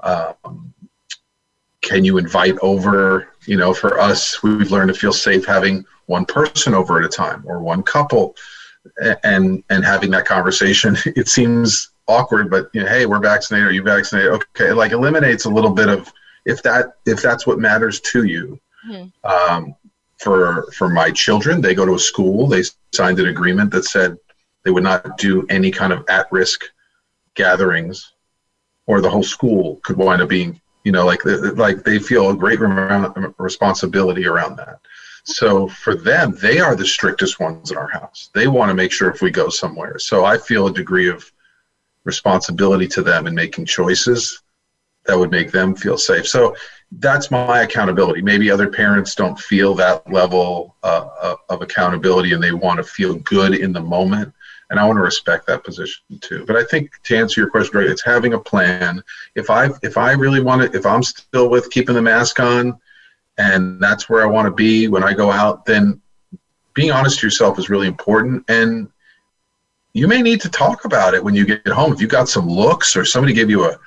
[0.00, 0.74] Um,
[1.82, 3.28] can you invite over?
[3.46, 7.08] You know, for us, we've learned to feel safe having one person over at a
[7.08, 8.34] time or one couple,
[9.22, 10.96] and and having that conversation.
[11.06, 13.68] It seems awkward, but you know, hey, we're vaccinated.
[13.68, 14.32] Are you vaccinated?
[14.32, 16.12] Okay, like eliminates a little bit of
[16.44, 18.60] if that if that's what matters to you.
[18.88, 19.26] Mm-hmm.
[19.26, 19.74] Um,
[20.18, 22.46] for for my children, they go to a school.
[22.46, 22.62] They
[22.94, 24.16] signed an agreement that said
[24.64, 26.64] they would not do any kind of at risk
[27.34, 28.12] gatherings
[28.86, 32.36] or the whole school could wind up being you know like like they feel a
[32.36, 32.58] great
[33.38, 34.78] responsibility around that
[35.24, 38.92] so for them they are the strictest ones in our house they want to make
[38.92, 41.30] sure if we go somewhere so i feel a degree of
[42.06, 44.42] responsibility to them in making choices
[45.04, 46.56] that would make them feel safe so
[46.92, 52.42] that's my accountability maybe other parents don't feel that level uh, uh of accountability and
[52.42, 54.32] they want to feel good in the moment
[54.70, 56.44] and I want to respect that position too.
[56.46, 59.02] But I think to answer your question, right, it's having a plan.
[59.34, 62.78] If I if I really want to, if I'm still with keeping the mask on,
[63.38, 66.00] and that's where I want to be when I go out, then
[66.74, 68.44] being honest to yourself is really important.
[68.48, 68.88] And
[69.96, 71.92] you may need to talk about it when you get home.
[71.92, 73.78] If you got some looks or somebody gave you a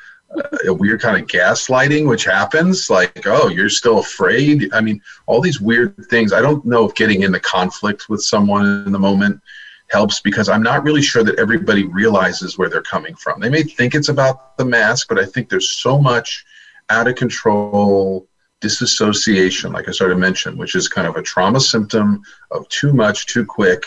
[0.68, 4.72] a weird kind of gaslighting, which happens, like, oh, you're still afraid.
[4.74, 6.34] I mean, all these weird things.
[6.34, 9.42] I don't know if getting into conflict with someone in the moment
[9.90, 13.40] helps because I'm not really sure that everybody realizes where they're coming from.
[13.40, 16.46] They may think it's about the mask, but I think there's so much
[16.90, 18.28] out of control
[18.62, 22.94] disassociation, like I started to mention, which is kind of a trauma symptom of too
[22.94, 23.84] much, too quick,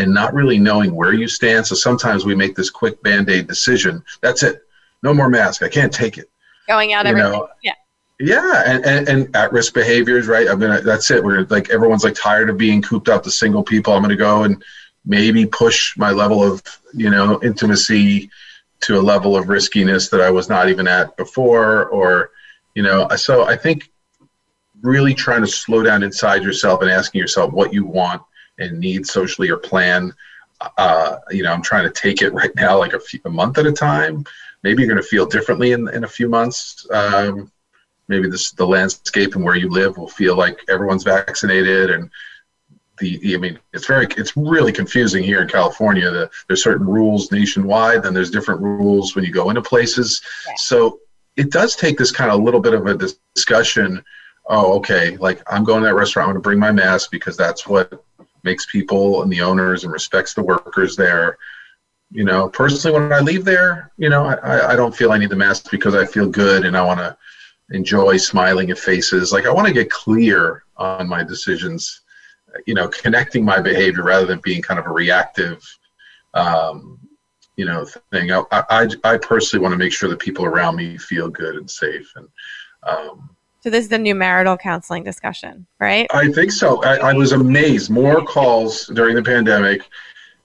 [0.00, 1.66] and not really knowing where you stand.
[1.66, 4.02] So sometimes we make this quick band aid decision.
[4.20, 4.62] That's it.
[5.02, 5.62] No more mask.
[5.62, 6.28] I can't take it.
[6.66, 7.40] Going out every day.
[7.62, 7.74] Yeah.
[8.22, 10.46] Yeah, and, and, and at risk behaviors, right?
[10.46, 11.24] I mean, that's it.
[11.24, 13.94] We're like everyone's like tired of being cooped up to single people.
[13.94, 14.62] I'm going to go and
[15.06, 18.28] maybe push my level of you know intimacy
[18.80, 22.32] to a level of riskiness that I was not even at before, or
[22.74, 23.90] you know, so I think
[24.82, 28.20] really trying to slow down inside yourself and asking yourself what you want
[28.60, 30.12] and need socially or plan.
[30.76, 33.58] Uh, you know, I'm trying to take it right now, like a, few, a month
[33.58, 34.24] at a time.
[34.62, 36.86] Maybe you're going to feel differently in, in a few months.
[36.90, 37.50] Um,
[38.08, 42.10] maybe this, the landscape and where you live will feel like everyone's vaccinated and
[43.00, 46.10] the, I mean, it's very, it's really confusing here in California.
[46.10, 50.20] The, there's certain rules nationwide, then there's different rules when you go into places.
[50.46, 50.52] Yeah.
[50.56, 51.00] So
[51.36, 52.94] it does take this kind of little bit of a
[53.34, 54.04] discussion.
[54.48, 57.36] Oh, okay, like I'm going to that restaurant, I'm going to bring my mask because
[57.36, 58.04] that's what
[58.42, 61.38] makes people and the owners and respects the workers there.
[62.12, 65.30] You know, personally, when I leave there, you know, I, I don't feel I need
[65.30, 67.16] the mask because I feel good and I want to
[67.70, 69.32] enjoy smiling at faces.
[69.32, 72.00] Like I want to get clear on my decisions
[72.66, 75.62] you know, connecting my behavior rather than being kind of a reactive,
[76.34, 76.98] um,
[77.56, 78.32] you know, thing.
[78.32, 81.70] I, I, I personally want to make sure that people around me feel good and
[81.70, 82.10] safe.
[82.16, 82.28] And
[82.82, 86.06] um, so this is the new marital counseling discussion, right?
[86.12, 86.82] I think so.
[86.82, 87.90] I, I was amazed.
[87.90, 89.82] More calls during the pandemic,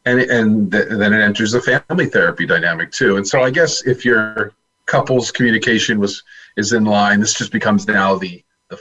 [0.06, 3.17] and and th- then it enters the family therapy dynamic too.
[3.17, 4.54] And so I guess if your
[4.86, 6.23] couples communication was
[6.58, 8.80] is in line, this just becomes now the the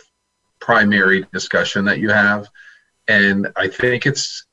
[0.60, 2.48] primary discussion that you have
[3.08, 4.46] and I think it's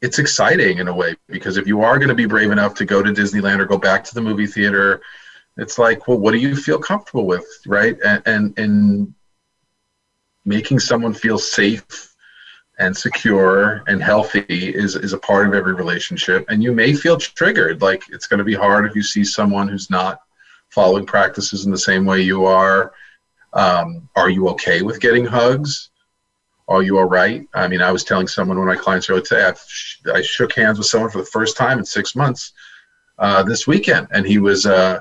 [0.00, 2.84] it's exciting in a way because if you are going to be brave enough to
[2.84, 5.00] go to Disneyland or go back to the movie theater,
[5.56, 7.98] it's like, well, what do you feel comfortable with, right?
[8.04, 9.14] And and, and
[10.48, 12.14] making someone feel safe
[12.78, 16.44] and secure and healthy is is a part of every relationship.
[16.48, 19.68] And you may feel triggered, like it's going to be hard if you see someone
[19.68, 20.20] who's not
[20.70, 22.92] following practices in the same way you are.
[23.52, 25.90] Um, are you okay with getting hugs?
[26.68, 27.48] are you all right?
[27.54, 30.78] I mean, I was telling someone, when my clients earlier today, I, I shook hands
[30.78, 32.52] with someone for the first time in six months
[33.18, 35.00] uh, this weekend, and he was, uh,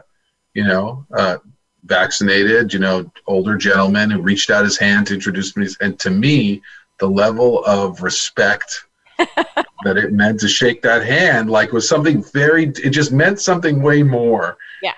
[0.54, 1.38] you know, uh,
[1.88, 5.68] vaccinated, you know, older gentleman who reached out his hand to introduce me.
[5.82, 6.62] And to me,
[7.00, 8.86] the level of respect
[9.18, 13.82] that it meant to shake that hand, like, was something very, it just meant something
[13.82, 14.58] way more.
[14.82, 14.94] Yeah.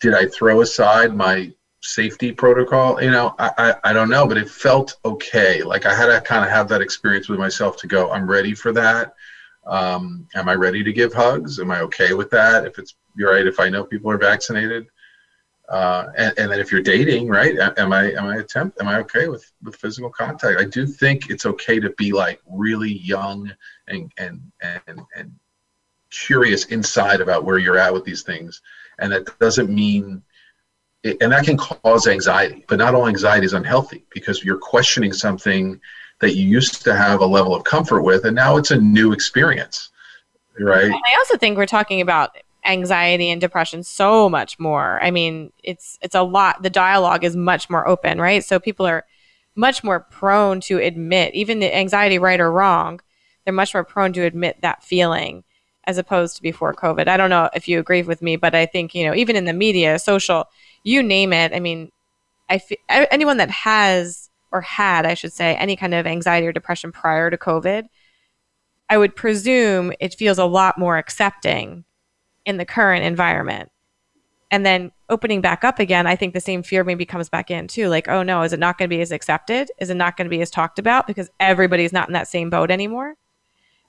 [0.00, 4.36] Did I throw aside my safety protocol you know I, I, I don't know but
[4.36, 7.88] it felt okay like i had to kind of have that experience with myself to
[7.88, 9.14] go i'm ready for that
[9.66, 13.32] um, am i ready to give hugs am i okay with that if it's you're
[13.32, 14.86] right if i know people are vaccinated
[15.68, 18.98] uh, and, and then if you're dating right am i am i attempt am i
[18.98, 20.60] okay with with physical contact?
[20.60, 23.52] I do think it's okay to be like really young
[23.88, 25.32] and and and and
[26.10, 28.60] curious inside about where you're at with these things.
[28.98, 30.22] And that doesn't mean
[31.04, 35.80] and that can cause anxiety but not all anxiety is unhealthy because you're questioning something
[36.20, 39.12] that you used to have a level of comfort with and now it's a new
[39.12, 39.90] experience
[40.60, 40.92] right?
[40.92, 45.02] I also think we're talking about anxiety and depression so much more.
[45.02, 46.62] I mean it's it's a lot.
[46.62, 48.44] The dialogue is much more open right?
[48.44, 49.04] So people are
[49.54, 53.00] much more prone to admit even the anxiety right or wrong
[53.44, 55.44] they're much more prone to admit that feeling
[55.84, 57.08] as opposed to before covid.
[57.08, 59.44] I don't know if you agree with me but i think you know even in
[59.44, 60.48] the media social
[60.84, 61.52] you name it.
[61.52, 61.90] I mean,
[62.48, 66.52] I f- anyone that has or had, I should say, any kind of anxiety or
[66.52, 67.86] depression prior to COVID,
[68.90, 71.84] I would presume it feels a lot more accepting
[72.44, 73.70] in the current environment.
[74.50, 77.68] And then opening back up again, I think the same fear maybe comes back in
[77.68, 77.88] too.
[77.88, 79.70] Like, oh no, is it not going to be as accepted?
[79.80, 82.50] Is it not going to be as talked about because everybody's not in that same
[82.50, 83.14] boat anymore?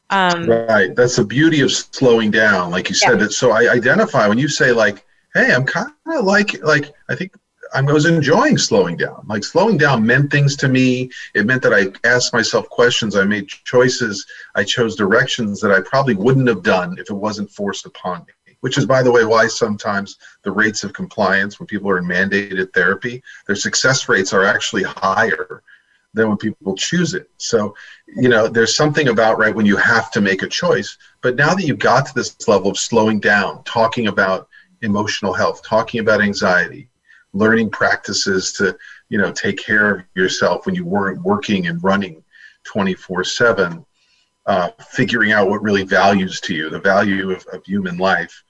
[0.09, 0.95] Um, right.
[0.95, 3.19] That's the beauty of slowing down, like you said.
[3.19, 3.27] Yeah.
[3.27, 7.33] so I identify when you say like, "Hey, I'm kind of like like I think
[7.73, 9.25] I was enjoying slowing down.
[9.27, 11.09] Like slowing down meant things to me.
[11.33, 13.15] It meant that I asked myself questions.
[13.15, 14.25] I made choices.
[14.55, 18.33] I chose directions that I probably wouldn't have done if it wasn't forced upon me
[18.63, 22.05] which is, by the way, why sometimes the rates of compliance when people are in
[22.05, 25.61] mandated therapy, their success rates are actually higher
[26.13, 27.29] than when people choose it.
[27.35, 27.75] So,
[28.07, 30.97] you know, there's something about, right, when you have to make a choice.
[31.21, 34.47] But now that you've got to this level of slowing down, talking about
[34.81, 36.87] emotional health, talking about anxiety,
[37.33, 38.77] learning practices to,
[39.09, 42.23] you know, take care of yourself when you weren't working and running
[42.63, 43.85] 24 7.
[44.45, 48.43] Uh, figuring out what really values to you, the value of, of human life,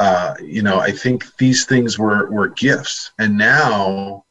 [0.00, 4.24] uh, you know, I think these things were were gifts, and now,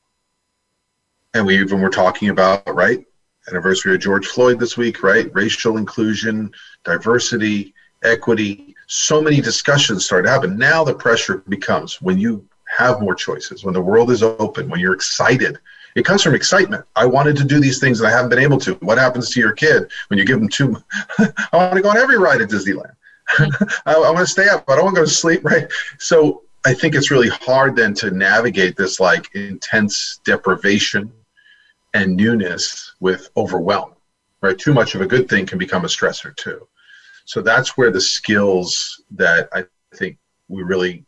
[1.35, 3.05] and we even were talking about right
[3.47, 5.31] anniversary of George Floyd this week, right?
[5.33, 6.51] Racial inclusion,
[6.83, 8.75] diversity, equity.
[8.87, 10.57] So many discussions start to happen.
[10.57, 12.43] Now the pressure becomes when you
[12.75, 15.59] have more choices, when the world is open, when you're excited.
[15.95, 16.83] It comes from excitement.
[16.95, 18.73] I wanted to do these things and I haven't been able to.
[18.75, 20.77] What happens to your kid when you give them too?
[21.19, 22.95] I want to go on every ride at Disneyland.
[23.85, 24.65] I, I want to stay up.
[24.65, 25.43] But I don't want to go to sleep.
[25.43, 25.67] Right.
[25.99, 31.11] So I think it's really hard then to navigate this like intense deprivation
[31.93, 33.93] and newness with overwhelm.
[34.41, 34.57] Right.
[34.57, 36.67] Too much of a good thing can become a stressor too.
[37.25, 39.65] So that's where the skills that I
[39.95, 41.05] think we really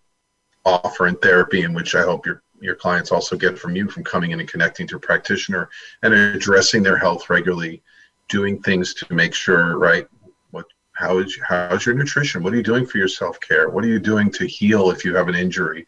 [0.65, 4.03] offer in therapy, in which I hope your your clients also get from you from
[4.03, 5.69] coming in and connecting to a practitioner
[6.03, 7.81] and addressing their health regularly,
[8.29, 10.07] doing things to make sure, right,
[11.01, 12.43] how is how's your nutrition?
[12.43, 13.69] What are you doing for your self care?
[13.69, 15.85] What are you doing to heal if you have an injury?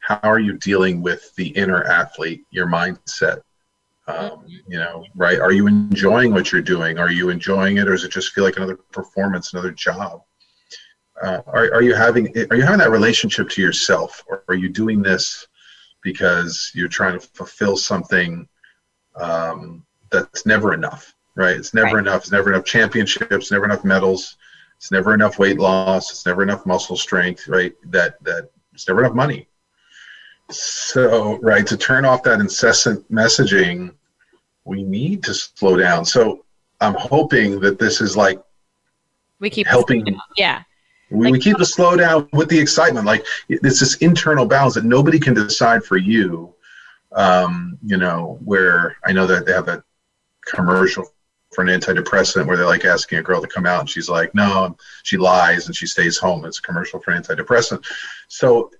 [0.00, 3.42] How are you dealing with the inner athlete, your mindset?
[4.06, 4.48] Um, mm-hmm.
[4.68, 5.40] you know, right?
[5.40, 6.98] Are you enjoying what you're doing?
[6.98, 10.22] Are you enjoying it, or does it just feel like another performance, another job?
[11.22, 14.68] Uh, are, are you having are you having that relationship to yourself, or are you
[14.68, 15.46] doing this
[16.02, 18.48] because you're trying to fulfill something
[19.16, 21.14] um, that's never enough?
[21.34, 21.56] Right?
[21.56, 22.06] It's never right.
[22.06, 22.22] enough.
[22.22, 23.50] It's never enough championships.
[23.50, 24.36] Never enough medals.
[24.80, 26.10] It's never enough weight loss.
[26.10, 27.74] It's never enough muscle strength, right?
[27.90, 29.46] That that it's never enough money.
[30.48, 33.92] So, right, to turn off that incessant messaging,
[34.64, 36.06] we need to slow down.
[36.06, 36.46] So,
[36.80, 38.42] I'm hoping that this is like
[39.38, 40.18] we keep helping.
[40.38, 40.62] Yeah.
[41.10, 43.04] We, like, we keep the slow down with the excitement.
[43.04, 46.54] Like it's this internal balance that nobody can decide for you.
[47.12, 49.82] Um, you know, where I know that they have that
[50.46, 51.12] commercial
[51.52, 54.34] for an antidepressant where they're like asking a girl to come out and she's like
[54.34, 56.44] no she lies and she stays home.
[56.44, 57.84] It's a commercial for antidepressant.
[58.28, 58.70] So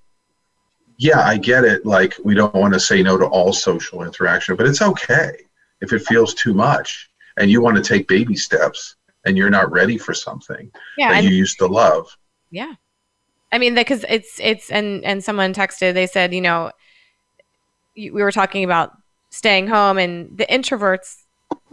[0.98, 1.84] yeah i get it.
[1.84, 5.32] Like we don't want to say no to all social interaction but it's okay
[5.80, 9.70] if it feels too much and you want to take baby steps and you're not
[9.70, 12.16] ready for something yeah, that you used to love.
[12.50, 12.74] Yeah.
[13.52, 16.70] I mean because it's it's and and someone texted they said you know
[17.96, 18.92] we were talking about
[19.30, 21.19] staying home and the introverts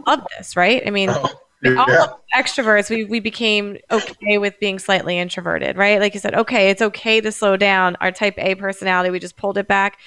[0.06, 0.82] love this, right?
[0.86, 1.30] I mean, oh,
[1.62, 1.74] yeah.
[1.76, 6.00] all extroverts, we, we became okay with being slightly introverted, right?
[6.00, 7.96] Like you said, okay, it's okay to slow down.
[8.00, 9.98] Our type A personality, we just pulled it back.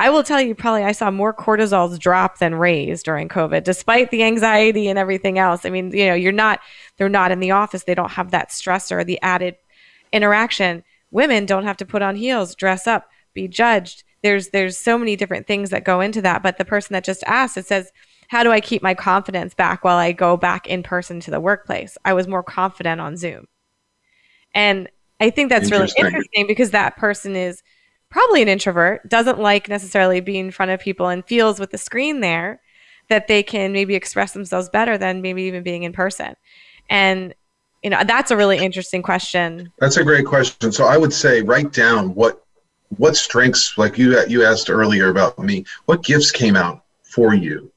[0.00, 4.12] I will tell you, probably I saw more cortisols drop than raise during COVID, despite
[4.12, 5.64] the anxiety and everything else.
[5.64, 6.60] I mean, you know, you're not,
[6.96, 7.82] they're not in the office.
[7.82, 9.56] They don't have that stressor, the added
[10.12, 10.84] interaction.
[11.10, 14.04] Women don't have to put on heels, dress up, be judged.
[14.22, 16.44] There's, there's so many different things that go into that.
[16.44, 17.90] But the person that just asked, it says,
[18.28, 21.40] how do I keep my confidence back while I go back in person to the
[21.40, 21.98] workplace?
[22.04, 23.46] I was more confident on Zoom.
[24.54, 24.88] And
[25.18, 27.62] I think that's really interesting because that person is
[28.10, 31.78] probably an introvert, doesn't like necessarily being in front of people and feels with the
[31.78, 32.60] screen there
[33.08, 36.34] that they can maybe express themselves better than maybe even being in person.
[36.90, 37.34] And
[37.82, 39.72] you know, that's a really interesting question.
[39.78, 40.72] That's a great question.
[40.72, 42.44] So I would say write down what
[42.96, 47.70] what strengths like you you asked earlier about me, what gifts came out for you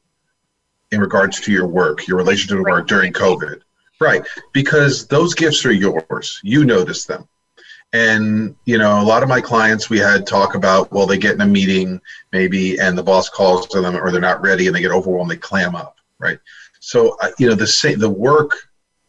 [0.91, 3.61] in regards to your work, your relationship to work during COVID.
[3.99, 4.25] Right.
[4.51, 6.39] Because those gifts are yours.
[6.43, 7.27] You notice them.
[7.93, 11.35] And, you know, a lot of my clients, we had talk about, well, they get
[11.35, 11.99] in a meeting
[12.31, 15.29] maybe and the boss calls to them or they're not ready and they get overwhelmed,
[15.29, 15.97] they clam up.
[16.17, 16.39] Right.
[16.79, 18.55] So, uh, you know, the same, the work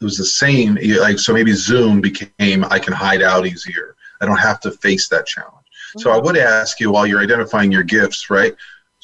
[0.00, 0.76] was the same.
[1.00, 3.96] Like, so maybe Zoom became, I can hide out easier.
[4.20, 5.66] I don't have to face that challenge.
[5.98, 8.54] So I would ask you while you're identifying your gifts, right?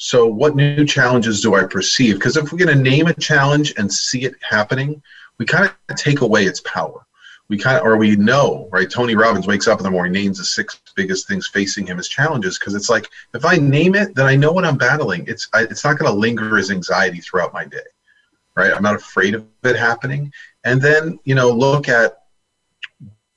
[0.01, 2.15] So, what new challenges do I perceive?
[2.15, 5.03] Because if we're going to name a challenge and see it happening,
[5.37, 7.05] we kind of take away its power.
[7.49, 10.37] we kind of or we know right tony robbins wakes up in the morning names
[10.37, 14.13] the six biggest things facing him as challenges because it's like if i name it
[14.13, 17.19] then i know what i'm battling it's I, it's not going to linger as anxiety
[17.19, 17.89] throughout my day
[18.55, 20.31] right i'm not afraid of it happening
[20.63, 22.19] and then you know look at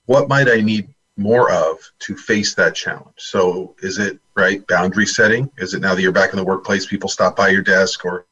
[0.05, 0.93] what might i need
[1.23, 5.95] more of to face that challenge so is it right boundary setting is it now
[5.95, 8.27] that you're back in the workplace people stop by your desk or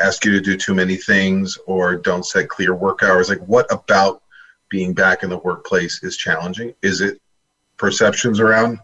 [0.00, 3.66] ask you to do too many things or don't set clear work hours like what
[3.72, 4.22] about
[4.68, 6.74] being back in the workplace is challenging?
[6.82, 7.20] Is it
[7.76, 8.78] perceptions around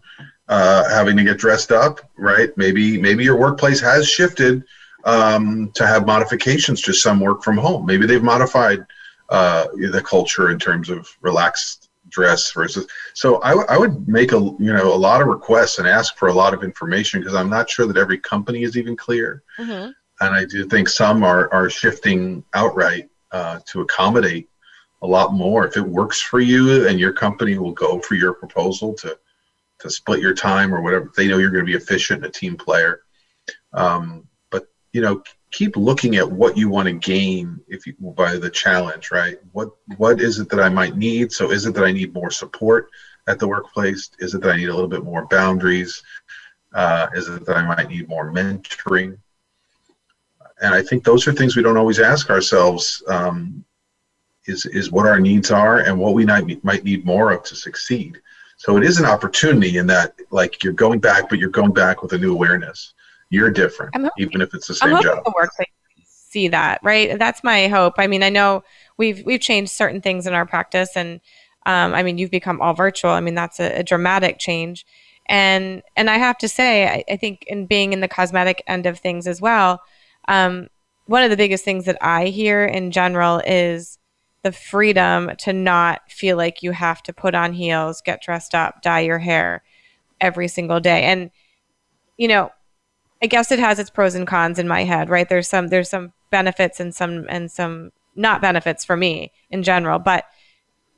[0.49, 2.01] uh, having to get dressed up?
[2.17, 2.57] Right?
[2.57, 4.65] Maybe maybe your workplace has shifted
[5.05, 7.87] um, to have modifications to some work from home.
[7.87, 8.85] Maybe they've modified
[9.29, 11.84] uh, the culture in terms of relaxed
[12.15, 12.87] dress versus.
[13.15, 16.33] So I, would make a you know a lot of requests and ask for a
[16.33, 19.43] lot of information because I'm not sure that every company is even clear.
[19.59, 19.91] Mm-hmm.
[20.21, 24.49] And I do think some are, are shifting outright uh, to accommodate
[25.03, 25.67] a lot more.
[25.67, 29.19] If it works for you and your company will go for your proposal to
[29.81, 32.39] to split your time or whatever, they know you're going to be efficient and a
[32.39, 33.01] team player.
[33.73, 35.23] Um, but you know,
[35.55, 39.39] keep looking at what you want to gain if you by the challenge, right?
[39.53, 41.31] What what is it that I might need?
[41.31, 42.89] So is it that I need more support
[43.29, 44.11] at the workplace?
[44.19, 46.03] Is it that I need a little bit more boundaries?
[46.75, 49.17] Uh, is it that I might need more mentoring?
[50.61, 53.03] And I think those are things we don't always ask ourselves.
[53.07, 53.65] Um,
[54.47, 57.55] is is what our needs are and what we might might need more of to
[57.55, 58.21] succeed.
[58.57, 62.03] So it is an opportunity in that like you're going back, but you're going back
[62.03, 62.93] with a new awareness.
[63.35, 65.25] You're different, hoping, even if it's the same job.
[65.25, 65.69] The workplace
[66.35, 67.17] see that right.
[67.17, 67.95] That's my hope.
[67.99, 68.65] I mean, I know
[68.99, 71.21] we've we've changed certain things in our practice, and
[71.65, 73.13] um, I mean, you've become all virtual.
[73.13, 74.85] I mean, that's a, a dramatic change.
[75.27, 78.85] And and I have to say, I, I, think in being in the cosmetic end
[78.85, 79.81] of things as well,
[80.29, 80.69] um,
[81.07, 83.99] one of the biggest things that I hear in general is
[84.43, 88.83] the freedom to not feel like you have to put on heels, get dressed up,
[88.83, 89.63] dye your hair
[90.21, 91.05] every single day.
[91.05, 91.31] And
[92.19, 92.51] you know,
[93.23, 95.29] I guess it has its pros and cons in my head, right?
[95.29, 99.99] There's some there's some benefits and some and some not benefits for me in general,
[99.99, 100.25] but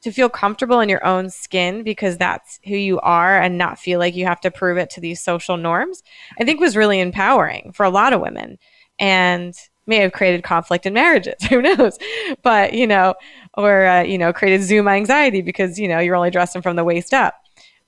[0.02, 3.98] to feel comfortable in your own skin because that's who you are and not feel
[3.98, 6.02] like you have to prove it to these social norms,
[6.38, 8.58] I think was really empowering for a lot of women.
[8.98, 9.54] And
[9.86, 11.34] may have created conflict in marriages.
[11.50, 11.98] Who knows?
[12.42, 13.14] But, you know,
[13.54, 16.84] or, uh, you know, created Zoom anxiety because, you know, you're only dressing from the
[16.84, 17.34] waist up.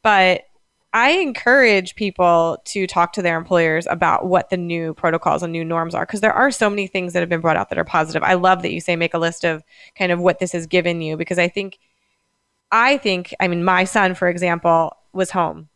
[0.02, 0.42] But
[0.92, 5.64] I encourage people to talk to their employers about what the new protocols and new
[5.64, 7.84] norms are because there are so many things that have been brought out that are
[7.84, 8.22] positive.
[8.22, 9.62] I love that you say make a list of
[9.96, 11.78] kind of what this has given you because I think,
[12.72, 15.68] I think, I mean, my son, for example, was home.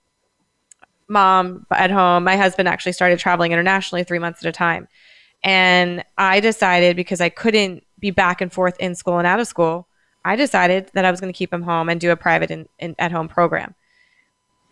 [1.09, 2.25] Mom at home.
[2.25, 4.89] My husband actually started traveling internationally three months at a time.
[5.45, 9.47] And I decided because I couldn't be back and forth in school and out of
[9.47, 9.89] school,
[10.25, 12.67] I decided that I was going to keep him home and do a private in,
[12.79, 13.75] in, at home program.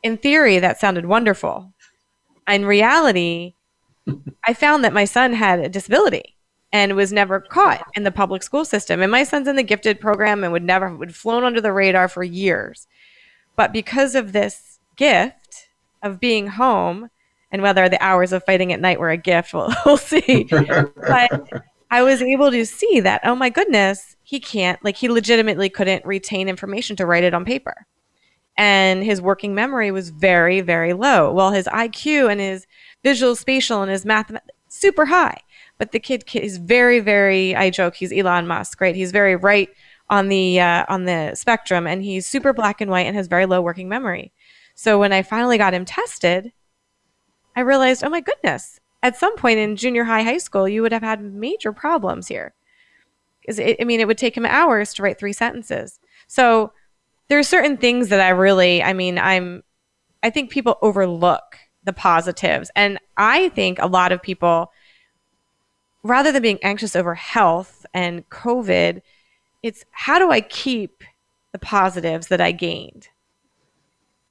[0.03, 1.72] In theory, that sounded wonderful.
[2.48, 3.55] In reality,
[4.46, 6.36] I found that my son had a disability
[6.72, 9.03] and was never caught in the public school system.
[9.03, 12.09] And my son's in the gifted program and would never would flown under the radar
[12.09, 12.86] for years.
[13.57, 15.68] But because of this gift
[16.03, 17.11] of being home,
[17.53, 20.44] and whether the hours of fighting at night were a gift, we'll, we'll see.
[20.94, 25.68] but I was able to see that, oh my goodness, he can't, like, he legitimately
[25.68, 27.86] couldn't retain information to write it on paper.
[28.61, 31.32] And his working memory was very, very low.
[31.32, 32.66] Well, his IQ and his
[33.02, 34.30] visual, spatial, and his math,
[34.68, 35.38] super high.
[35.78, 38.94] But the kid is very, very, I joke, he's Elon Musk, right?
[38.94, 39.70] He's very right
[40.11, 43.46] on the uh, on the spectrum and he's super black and white and has very
[43.46, 44.30] low working memory.
[44.74, 46.52] So when I finally got him tested,
[47.56, 50.92] I realized, oh my goodness, at some point in junior high, high school, you would
[50.92, 52.52] have had major problems here.
[53.40, 55.98] Because I mean, it would take him hours to write three sentences.
[56.26, 56.74] So
[57.31, 59.62] there are certain things that I really, I mean, I'm,
[60.20, 62.72] I think people overlook the positives.
[62.74, 64.72] And I think a lot of people,
[66.03, 69.01] rather than being anxious over health and COVID,
[69.62, 71.05] it's how do I keep
[71.53, 73.09] the positives that I gained?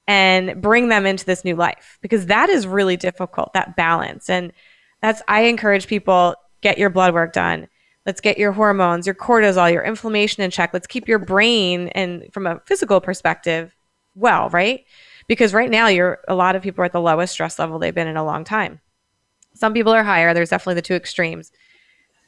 [0.08, 4.52] and bring them into this new life because that is really difficult that balance and
[5.00, 7.68] that's i encourage people get your blood work done
[8.06, 12.24] let's get your hormones your cortisol your inflammation in check let's keep your brain and
[12.32, 13.74] from a physical perspective
[14.14, 14.84] well right
[15.26, 17.94] because right now you're a lot of people are at the lowest stress level they've
[17.94, 18.80] been in a long time
[19.54, 21.52] some people are higher there's definitely the two extremes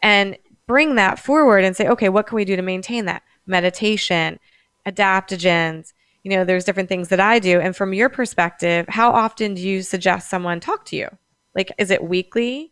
[0.03, 4.39] and bring that forward and say okay what can we do to maintain that meditation
[4.87, 5.93] adaptogens
[6.23, 7.61] you know, there's different things that I do.
[7.61, 11.09] And from your perspective, how often do you suggest someone talk to you?
[11.55, 12.72] Like, is it weekly?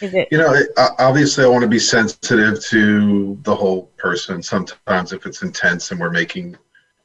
[0.00, 0.28] Is it?
[0.30, 0.54] You know,
[0.98, 4.42] obviously, I want to be sensitive to the whole person.
[4.42, 6.56] Sometimes, if it's intense and we're making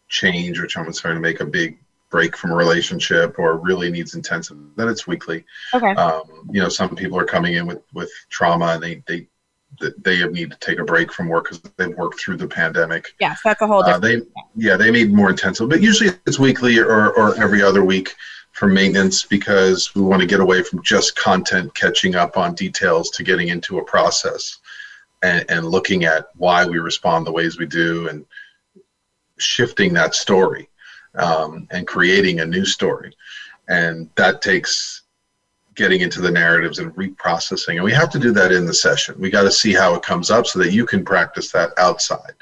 [0.09, 1.78] change or someone's trying to make a big
[2.09, 5.43] break from a relationship or really needs intensive, then it's weekly.
[5.74, 5.91] Okay.
[5.91, 9.28] Um, you know, some people are coming in with with trauma and they they
[9.97, 13.15] they need to take a break from work because they've worked through the pandemic.
[13.19, 14.21] Yes, that's a whole Uh, they
[14.55, 18.15] yeah they need more intensive, but usually it's weekly or or every other week
[18.53, 23.09] for maintenance because we want to get away from just content catching up on details
[23.09, 24.59] to getting into a process
[25.23, 28.25] and, and looking at why we respond the ways we do and
[29.37, 30.69] shifting that story
[31.15, 33.15] um, and creating a new story.
[33.67, 35.01] And that takes
[35.73, 37.75] getting into the narratives and reprocessing.
[37.75, 39.19] And we have to do that in the session.
[39.19, 42.33] We got to see how it comes up so that you can practice that outside.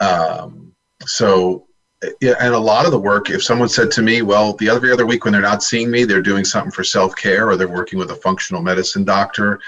[0.00, 1.66] Um, so
[2.02, 5.06] and a lot of the work, if someone said to me, well, the every other
[5.06, 7.98] week when they're not seeing me, they're doing something for self care, or they're working
[7.98, 9.60] with a functional medicine doctor,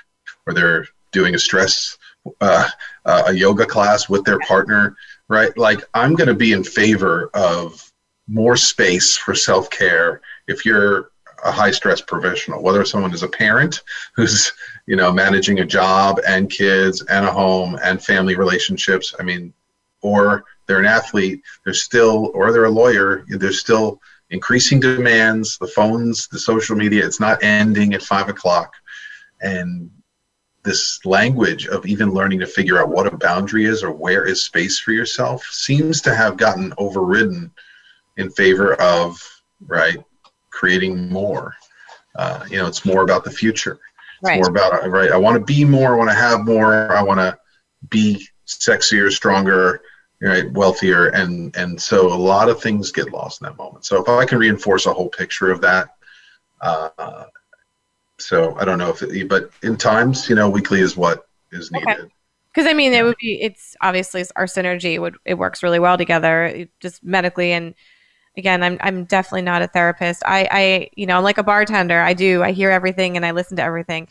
[0.47, 1.97] or they're doing a stress,
[2.41, 2.69] uh,
[3.05, 4.97] uh, a yoga class with their partner,
[5.29, 5.57] right?
[5.57, 7.91] Like, I'm going to be in favor of
[8.27, 11.11] more space for self care if you're
[11.45, 13.83] a high stress professional, whether someone is a parent
[14.17, 14.53] who's,
[14.87, 19.15] you know, managing a job and kids and a home and family relationships.
[19.21, 19.53] I mean,
[20.01, 24.01] or they're an athlete, they're still, or they're a lawyer, there's still
[24.31, 28.73] increasing demands, the phones, the social media, it's not ending at five o'clock.
[29.41, 29.91] And
[30.63, 34.43] this language of even learning to figure out what a boundary is or where is
[34.43, 37.51] space for yourself seems to have gotten overridden
[38.17, 39.21] in favor of,
[39.67, 40.03] right,
[40.51, 41.55] creating more.
[42.17, 43.73] Uh, you know, it's more about the future.
[43.73, 44.41] It's Right.
[44.41, 47.21] more about, right, I want to be more, I want to have more, I want
[47.21, 47.37] to
[47.91, 49.83] be sexier, stronger,
[50.25, 54.01] right wealthier and and so a lot of things get lost in that moment so
[54.01, 55.97] if i can reinforce a whole picture of that
[56.61, 57.25] uh,
[58.19, 61.71] so i don't know if it, but in times you know weekly is what is
[61.71, 62.11] needed
[62.55, 63.43] Because I mean, it would be.
[63.43, 67.51] It's obviously our synergy would it works really well together, just medically.
[67.53, 67.75] And
[68.37, 70.23] again, I'm I'm definitely not a therapist.
[70.25, 72.01] I I you know I'm like a bartender.
[72.01, 72.45] I do.
[72.45, 74.07] I hear everything and I listen to everything.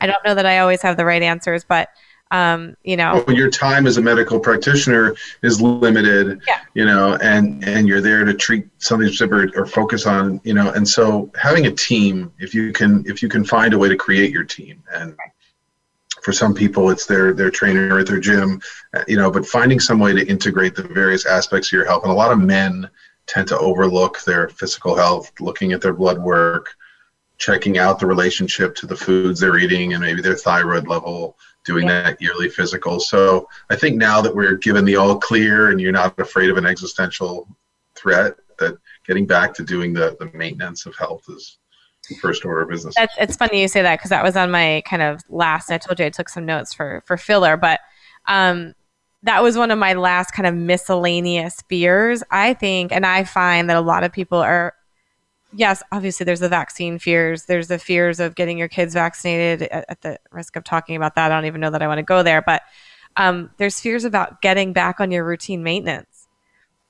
[0.00, 1.88] I don't know that I always have the right answers, but
[2.30, 6.60] um, you know, Well, your time as a medical practitioner is limited Yeah.
[6.74, 10.70] you know and and you're there to treat something specific or focus on you know
[10.72, 13.96] and so having a team if you can if you can find a way to
[13.96, 15.14] create your team and
[16.22, 18.60] for some people it's their their trainer at their gym
[18.94, 22.02] uh, you know but finding some way to integrate the various aspects of your health
[22.04, 22.88] and a lot of men
[23.26, 26.74] tend to overlook their physical health looking at their blood work
[27.36, 31.86] checking out the relationship to the foods they're eating and maybe their thyroid level doing
[31.86, 35.92] that yearly physical so i think now that we're given the all clear and you're
[35.92, 37.48] not afraid of an existential
[37.94, 41.58] threat that getting back to doing the, the maintenance of health is
[42.20, 44.82] first order of business That's it's funny you say that because that was on my
[44.86, 45.70] kind of last.
[45.70, 47.80] I told you I took some notes for for filler, but
[48.26, 48.74] um,
[49.22, 52.22] that was one of my last kind of miscellaneous fears.
[52.30, 54.74] I think, and I find that a lot of people are.
[55.56, 57.44] Yes, obviously, there's the vaccine fears.
[57.44, 59.68] There's the fears of getting your kids vaccinated.
[59.68, 61.98] At, at the risk of talking about that, I don't even know that I want
[61.98, 62.42] to go there.
[62.42, 62.62] But
[63.16, 66.24] um, there's fears about getting back on your routine maintenance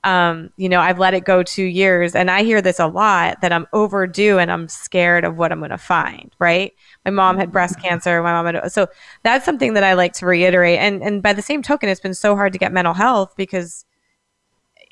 [0.04, 3.40] um, you know, I've let it go two years, and I hear this a lot
[3.40, 6.30] that I'm overdue and I'm scared of what I'm going to find.
[6.38, 6.74] Right?
[7.06, 8.22] My mom had breast cancer.
[8.22, 8.86] My mom had so
[9.22, 10.78] that's something that I like to reiterate.
[10.78, 13.86] And and by the same token, it's been so hard to get mental health because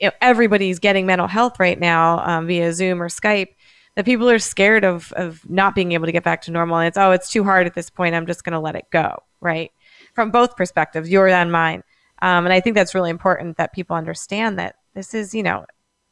[0.01, 3.49] you know, everybody's getting mental health right now um, via Zoom or Skype.
[3.95, 6.89] That people are scared of of not being able to get back to normal, and
[6.89, 8.15] it's oh, it's too hard at this point.
[8.15, 9.23] I'm just going to let it go.
[9.41, 9.71] Right?
[10.15, 11.83] From both perspectives, yours and mine.
[12.23, 15.67] Um, and I think that's really important that people understand that this is, you know,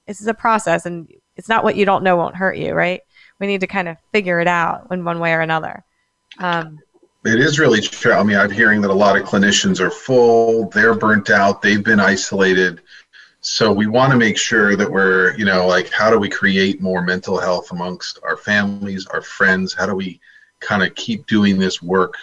[0.06, 3.00] this is a process and it's not what you don't know won't hurt you, right?
[3.38, 5.84] We need to kind of figure it out in one way or another.
[6.38, 6.80] Um,
[7.24, 8.12] It is really true.
[8.12, 11.84] I mean, I'm hearing that a lot of clinicians are full, they're burnt out, they've
[11.84, 12.82] been isolated.
[13.42, 16.80] So we want to make sure that we're, you know, like, how do we create
[16.80, 19.72] more mental health amongst our families, our friends?
[19.72, 20.20] How do we
[20.60, 22.14] kind of keep doing this work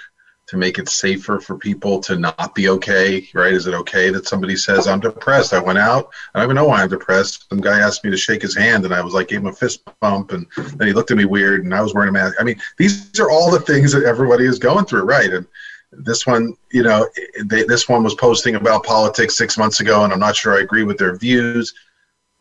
[0.45, 3.53] to make it safer for people to not be okay, right?
[3.53, 5.53] Is it okay that somebody says, I'm depressed?
[5.53, 7.49] I went out, I don't even know why I'm depressed.
[7.49, 9.53] Some guy asked me to shake his hand, and I was like, gave him a
[9.53, 12.35] fist bump, and then he looked at me weird, and I was wearing a mask.
[12.39, 15.33] I mean, these are all the things that everybody is going through, right?
[15.33, 15.47] And
[15.91, 17.07] this one, you know,
[17.45, 20.61] they, this one was posting about politics six months ago, and I'm not sure I
[20.61, 21.73] agree with their views.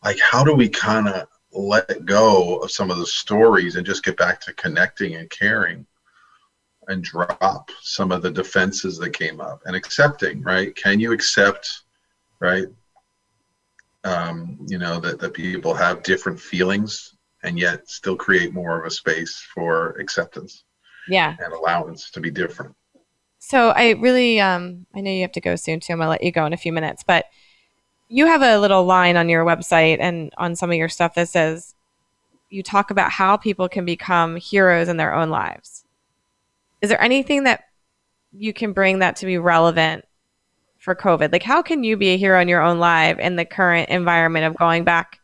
[0.03, 4.03] Like, how do we kind of let go of some of the stories and just
[4.03, 5.85] get back to connecting and caring
[6.87, 10.75] and drop some of the defenses that came up and accepting, right?
[10.75, 11.81] Can you accept,
[12.39, 12.67] right?
[14.03, 18.85] Um, you know, that, that people have different feelings and yet still create more of
[18.85, 20.63] a space for acceptance
[21.07, 21.35] yeah.
[21.43, 22.73] and allowance to be different.
[23.47, 25.93] So I really, um, I know you have to go soon too.
[25.93, 27.27] I'm gonna let you go in a few minutes, but
[28.09, 31.29] you have a little line on your website and on some of your stuff that
[31.29, 31.73] says
[32.49, 35.85] you talk about how people can become heroes in their own lives.
[36.81, 37.63] Is there anything that
[38.33, 40.03] you can bring that to be relevant
[40.77, 41.31] for COVID?
[41.31, 44.43] Like, how can you be a hero in your own life in the current environment
[44.43, 45.21] of going back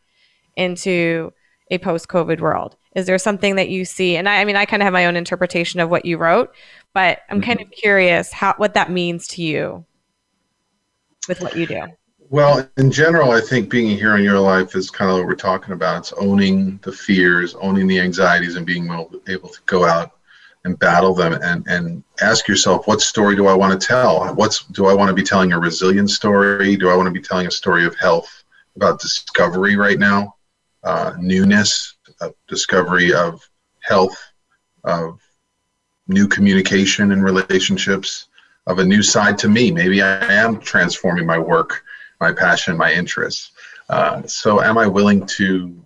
[0.56, 1.30] into
[1.70, 2.74] a post COVID world?
[2.94, 4.16] Is there something that you see?
[4.16, 6.54] And I, I mean, I kind of have my own interpretation of what you wrote,
[6.92, 9.84] but I'm kind of curious how what that means to you
[11.28, 11.82] with what you do.
[12.30, 15.26] Well, in general, I think being a hero in your life is kind of what
[15.26, 15.98] we're talking about.
[15.98, 18.86] It's owning the fears, owning the anxieties, and being
[19.28, 20.12] able to go out
[20.64, 24.34] and battle them and, and ask yourself, what story do I want to tell?
[24.34, 26.76] What's do I want to be telling a resilient story?
[26.76, 28.44] Do I want to be telling a story of health,
[28.76, 30.36] about discovery right now,
[30.82, 33.48] uh, newness, uh, discovery of
[33.80, 34.16] health,
[34.84, 35.20] of
[36.08, 38.26] new communication and relationships,
[38.66, 39.70] of a new side to me.
[39.70, 41.82] Maybe I am transforming my work,
[42.20, 43.52] my passion, my interests.
[43.88, 45.84] Uh, so, am I willing to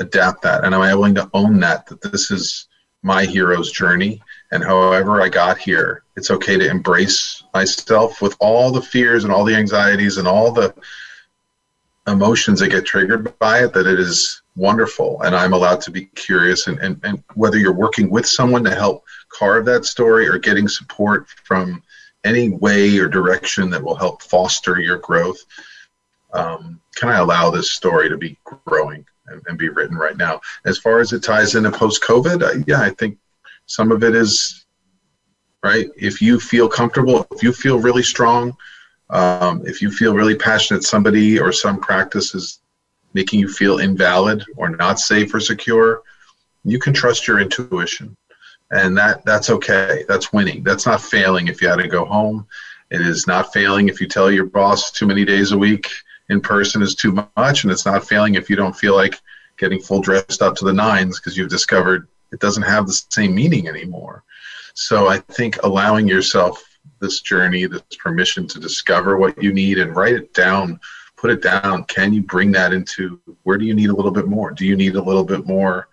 [0.00, 0.64] adapt that?
[0.64, 1.86] And am I willing to own that?
[1.86, 2.68] That this is
[3.02, 4.22] my hero's journey.
[4.52, 9.32] And however I got here, it's okay to embrace myself with all the fears and
[9.32, 10.74] all the anxieties and all the
[12.06, 15.22] emotions that get triggered by it, that it is wonderful.
[15.22, 16.66] And I'm allowed to be curious.
[16.66, 20.68] And, and, and whether you're working with someone to help carve that story or getting
[20.68, 21.82] support from
[22.24, 25.38] any way or direction that will help foster your growth,
[26.32, 29.04] um, can I allow this story to be growing?
[29.32, 30.40] and, and be written right now.
[30.64, 33.18] As far as it ties into post COVID, yeah, I think
[33.66, 34.66] some of it is
[35.62, 35.88] right.
[35.96, 38.56] If you feel comfortable, if you feel really strong,
[39.10, 42.60] um, if you feel really passionate, somebody or some practice is
[43.14, 46.02] making you feel invalid or not safe or secure,
[46.64, 48.16] you can trust your intuition,
[48.70, 50.04] and that that's okay.
[50.08, 50.62] That's winning.
[50.62, 52.46] That's not failing if you had to go home.
[52.90, 55.90] It is not failing if you tell your boss too many days a week
[56.28, 59.20] in person is too much, and it's not failing if you don't feel like
[59.58, 63.34] getting full dressed up to the nines because you've discovered it doesn't have the same
[63.34, 64.24] meaning anymore.
[64.74, 66.64] So I think allowing yourself
[67.00, 70.80] this journey, this permission to discover what you need and write it down,
[71.22, 71.84] put it down.
[71.84, 74.50] Can you bring that into where do you need a little bit more?
[74.50, 75.88] Do you need a little bit more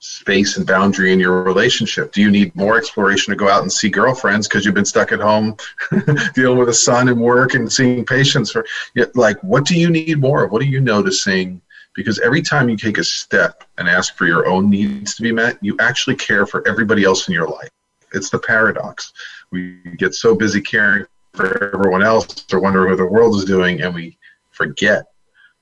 [0.00, 2.10] space and boundary in your relationship?
[2.10, 5.12] Do you need more exploration to go out and see girlfriends because you've been stuck
[5.12, 5.56] at home
[6.34, 8.56] dealing with a son and work and seeing patients?
[8.56, 8.66] Or
[9.14, 10.50] like, what do you need more of?
[10.50, 11.62] What are you noticing?
[11.94, 15.30] Because every time you take a step and ask for your own needs to be
[15.30, 17.70] met, you actually care for everybody else in your life.
[18.12, 19.12] It's the paradox.
[19.52, 23.82] We get so busy caring for everyone else or wondering what the world is doing,
[23.82, 24.18] and we
[24.60, 25.06] forget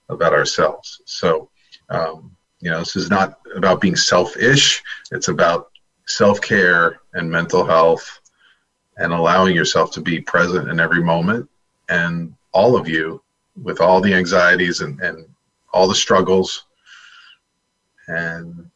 [0.08, 1.00] about ourselves.
[1.04, 1.50] So,
[1.88, 4.82] um, you know, this is not about being selfish.
[5.12, 5.70] It's about
[6.06, 8.20] self care and mental health
[8.96, 11.48] and allowing yourself to be present in every moment.
[11.88, 13.22] And all of you,
[13.62, 15.26] with all the anxieties and, and
[15.72, 16.66] all the struggles.
[18.08, 18.68] And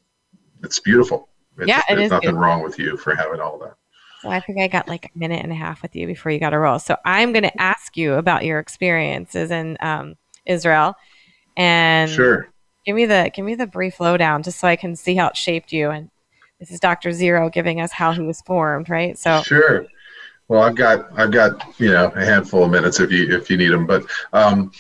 [0.63, 1.29] it's beautiful.
[1.59, 2.43] It's, yeah, it there's nothing beautiful.
[2.43, 3.75] wrong with you for having all that.
[4.23, 6.39] So I think I got like a minute and a half with you before you
[6.39, 6.79] got to roll.
[6.79, 10.15] So I'm going to ask you about your experiences in um,
[10.47, 10.95] Israel,
[11.57, 12.47] and Sure.
[12.87, 15.37] give me the give me the brief lowdown just so I can see how it
[15.37, 15.91] shaped you.
[15.91, 16.09] And
[16.61, 17.11] this is Dr.
[17.11, 19.19] Zero giving us how he was formed, right?
[19.19, 19.87] So Sure.
[20.47, 23.57] Well, I've got I've got you know a handful of minutes if you if you
[23.57, 24.71] need them, but um,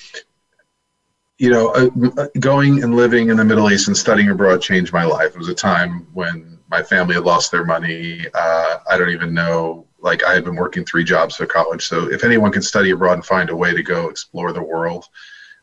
[1.38, 5.02] you know, uh, going and living in the Middle East and studying abroad changed my
[5.02, 5.34] life.
[5.34, 8.26] It was a time when my family had lost their money.
[8.32, 9.86] Uh, I don't even know.
[10.00, 13.12] Like I had been working three jobs for college, so if anyone can study abroad
[13.12, 15.04] and find a way to go explore the world,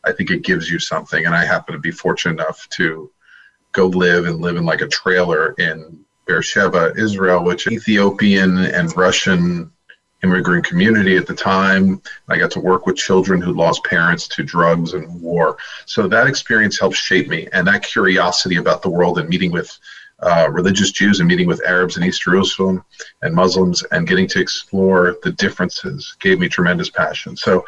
[0.04, 1.26] I think it gives you something.
[1.26, 3.10] And I happen to be fortunate enough to
[3.72, 9.72] go live and live in like a trailer in Beersheba, Israel, which Ethiopian and Russian
[10.22, 12.00] immigrant community at the time.
[12.28, 15.56] I got to work with children who lost parents to drugs and war.
[15.86, 19.76] So that experience helped shape me, and that curiosity about the world and meeting with
[20.22, 22.84] uh, religious Jews and meeting with Arabs in East Jerusalem
[23.22, 27.36] and Muslims and getting to explore the differences gave me tremendous passion.
[27.36, 27.64] So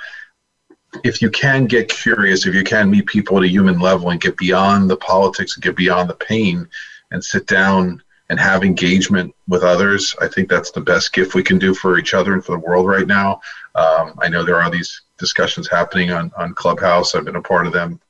[1.05, 4.20] if you can get curious, if you can meet people at a human level and
[4.20, 6.68] get beyond the politics and get beyond the pain
[7.11, 11.42] and sit down and have engagement with others, I think that's the best gift we
[11.42, 13.40] can do for each other and for the world right now.
[13.74, 17.14] Um, I know there are these discussions happening on, on Clubhouse.
[17.14, 18.00] I've been a part of them.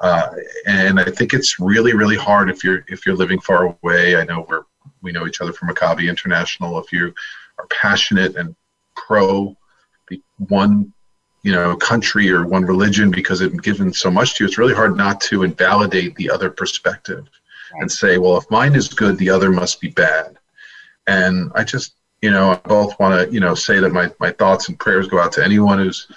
[0.00, 0.30] Uh,
[0.66, 4.16] and I think it's really, really hard if you're if you're living far away.
[4.16, 4.62] I know we're
[5.02, 6.78] we know each other from Maccabi International.
[6.78, 7.12] If you
[7.58, 8.56] are passionate and
[8.96, 9.56] pro
[10.48, 10.92] one
[11.42, 14.74] you know country or one religion because it's given so much to you it's really
[14.74, 17.28] hard not to invalidate the other perspective
[17.72, 17.82] right.
[17.82, 20.36] and say well if mine is good the other must be bad
[21.06, 24.30] and i just you know i both want to you know say that my, my
[24.32, 26.08] thoughts and prayers go out to anyone who's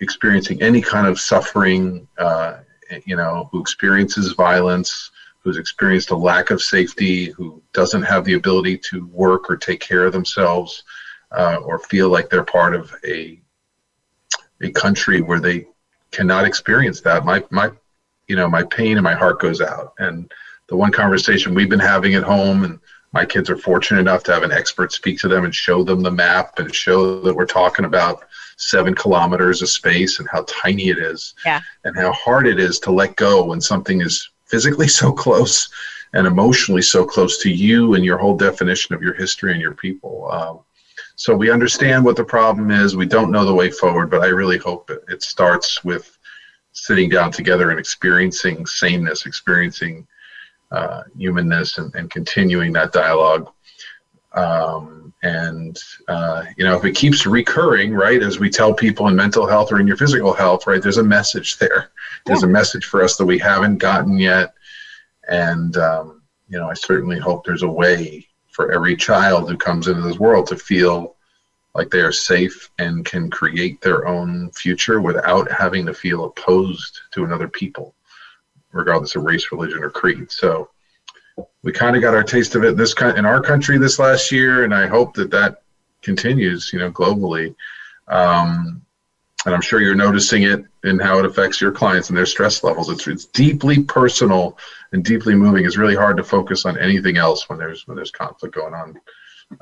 [0.00, 2.58] experiencing any kind of suffering, uh,
[3.04, 5.10] you know, who experiences violence,
[5.42, 9.80] who's experienced a lack of safety, who doesn't have the ability to work or take
[9.80, 10.82] care of themselves,
[11.32, 13.40] uh, or feel like they're part of a
[14.62, 15.66] a country where they
[16.10, 17.24] cannot experience that.
[17.24, 17.70] My my,
[18.28, 19.94] you know, my pain and my heart goes out.
[19.98, 20.30] And
[20.68, 22.78] the one conversation we've been having at home, and
[23.12, 26.02] my kids are fortunate enough to have an expert speak to them and show them
[26.02, 28.24] the map and show that we're talking about
[28.60, 31.60] seven kilometers of space and how tiny it is yeah.
[31.84, 35.68] and how hard it is to let go when something is physically so close
[36.12, 39.74] and emotionally so close to you and your whole definition of your history and your
[39.74, 40.30] people.
[40.30, 40.60] Um,
[41.16, 42.96] so we understand what the problem is.
[42.96, 46.18] We don't know the way forward, but I really hope it, it starts with
[46.72, 50.06] sitting down together and experiencing sameness, experiencing
[50.70, 53.50] uh, humanness, and, and continuing that dialogue.
[54.34, 59.16] Um, and uh, you know, if it keeps recurring, right, as we tell people in
[59.16, 61.90] mental health or in your physical health, right, there's a message there.
[62.24, 64.54] There's a message for us that we haven't gotten yet,
[65.28, 69.88] and um, you know, I certainly hope there's a way for every child who comes
[69.88, 71.16] into this world to feel
[71.74, 77.00] like they are safe and can create their own future without having to feel opposed
[77.12, 77.94] to another people,
[78.72, 80.30] regardless of race, religion, or creed.
[80.30, 80.68] So
[81.62, 84.32] we kind of got our taste of it in this in our country this last
[84.32, 85.62] year, and I hope that that
[86.02, 87.54] continues, you know, globally.
[88.08, 88.82] Um,
[89.46, 92.62] and I'm sure you're noticing it in how it affects your clients and their stress
[92.62, 92.90] levels.
[92.90, 94.58] It's it's deeply personal
[94.92, 95.64] and deeply moving.
[95.64, 99.00] It's really hard to focus on anything else when there's when there's conflict going on,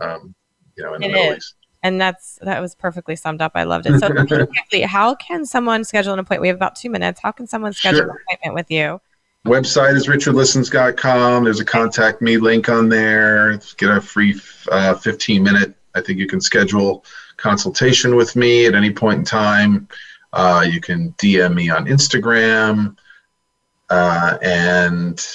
[0.00, 0.34] um,
[0.76, 1.36] you know, in the it Middle is.
[1.36, 1.54] East.
[1.84, 3.52] And that's that was perfectly summed up.
[3.54, 4.00] I loved it.
[4.00, 6.42] So quickly, how can someone schedule an appointment?
[6.42, 7.20] We have about two minutes.
[7.22, 8.10] How can someone schedule sure.
[8.10, 9.00] an appointment with you?
[9.48, 11.44] Website is richardlistens.com.
[11.44, 13.58] There's a contact me link on there.
[13.76, 14.38] Get a free
[14.70, 15.74] uh, 15 minute.
[15.94, 17.04] I think you can schedule
[17.36, 19.88] consultation with me at any point in time.
[20.32, 22.96] Uh, you can DM me on Instagram
[23.88, 25.26] uh, and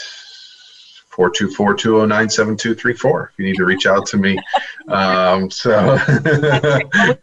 [1.15, 4.39] 424-209-7234 if you need to reach out to me.
[4.87, 6.31] Um, so we,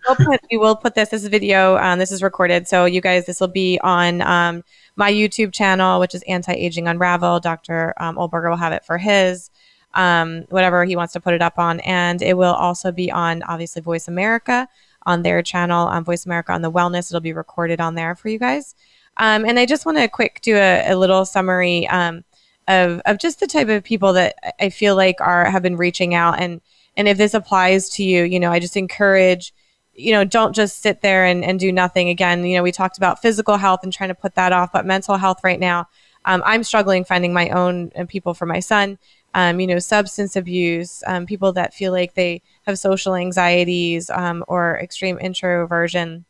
[0.09, 2.69] will put, we will put this, this video, um, this is recorded.
[2.69, 4.63] So you guys, this will be on um,
[4.97, 7.41] my YouTube channel, which is Anti-Aging Unravel.
[7.41, 7.95] Dr.
[7.99, 9.51] Um, Oelberger will have it for his,
[9.95, 11.81] um, whatever he wants to put it up on.
[11.81, 14.69] And it will also be on, obviously, Voice America
[15.07, 17.11] on their channel, on Voice America on the Wellness.
[17.11, 18.75] It'll be recorded on there for you guys.
[19.17, 22.25] Um, and I just want to quick do a, a little summary um,
[22.69, 26.15] of, of just the type of people that I feel like are have been reaching
[26.15, 26.41] out.
[26.41, 26.61] And,
[26.97, 29.53] and if this applies to you, you know, I just encourage–
[29.93, 32.09] you know, don't just sit there and, and do nothing.
[32.09, 34.87] Again, you know, we talked about physical health and trying to put that off, but
[34.87, 35.89] mental health right now,
[36.25, 38.99] um, I'm struggling finding my own uh, people for my son.
[39.35, 44.43] Um, you know, substance abuse, um, people that feel like they have social anxieties um,
[44.49, 46.25] or extreme introversion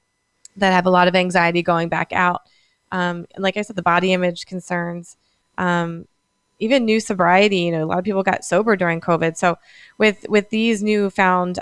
[0.57, 2.43] that have a lot of anxiety going back out.
[2.91, 5.17] Um, and like I said, the body image concerns,
[5.59, 6.09] um,
[6.61, 7.59] even new sobriety.
[7.59, 9.37] You know, a lot of people got sober during COVID.
[9.37, 9.59] So
[9.99, 11.59] with with these newfound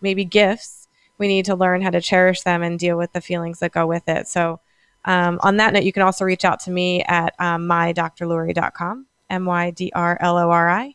[0.00, 0.82] maybe gifts
[1.22, 3.86] we need to learn how to cherish them and deal with the feelings that go
[3.86, 4.26] with it.
[4.26, 4.58] So,
[5.04, 9.44] um, on that note, you can also reach out to me at um, mydrlori.com, M
[9.44, 10.94] Y D R L O R I.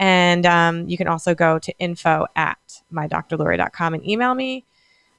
[0.00, 2.58] And um, you can also go to info at
[2.92, 4.64] mydrlori.com and email me.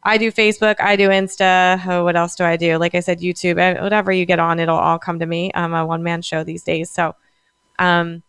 [0.03, 1.81] I do Facebook, I do Insta.
[1.87, 2.77] Oh, what else do I do?
[2.77, 5.51] Like I said, YouTube, eh, whatever you get on, it'll all come to me.
[5.55, 6.89] I'm a one man show these days.
[6.89, 7.15] So,
[7.79, 8.21] um,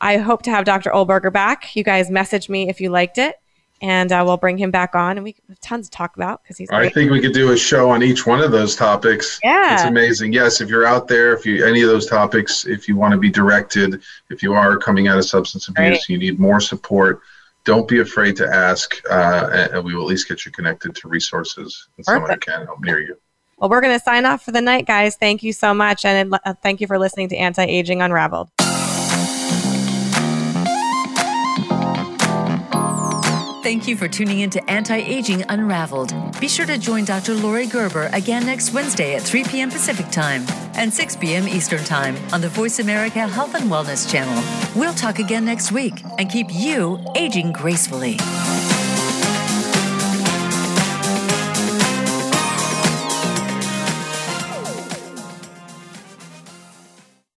[0.00, 0.90] I hope to have Dr.
[0.90, 1.74] Oelberger back.
[1.74, 3.36] You guys message me if you liked it
[3.82, 6.56] and uh, we'll bring him back on, and we have tons to talk about because
[6.56, 6.68] he's.
[6.68, 6.86] Great.
[6.86, 9.38] I think we could do a show on each one of those topics.
[9.42, 10.32] Yeah, it's amazing.
[10.32, 13.18] Yes, if you're out there, if you any of those topics, if you want to
[13.18, 16.08] be directed, if you are coming out of substance abuse, right.
[16.08, 17.20] you need more support.
[17.64, 21.08] Don't be afraid to ask, uh, and we will at least get you connected to
[21.08, 23.16] resources and someone who can help near you.
[23.58, 25.16] Well, we're going to sign off for the night, guys.
[25.16, 28.50] Thank you so much, and uh, thank you for listening to Anti Aging Unraveled.
[33.66, 36.14] Thank you for tuning in to Anti Aging Unraveled.
[36.38, 37.34] Be sure to join Dr.
[37.34, 39.70] Lori Gerber again next Wednesday at 3 p.m.
[39.70, 40.44] Pacific Time
[40.76, 41.48] and 6 p.m.
[41.48, 44.40] Eastern Time on the Voice America Health and Wellness Channel.
[44.80, 48.18] We'll talk again next week and keep you aging gracefully.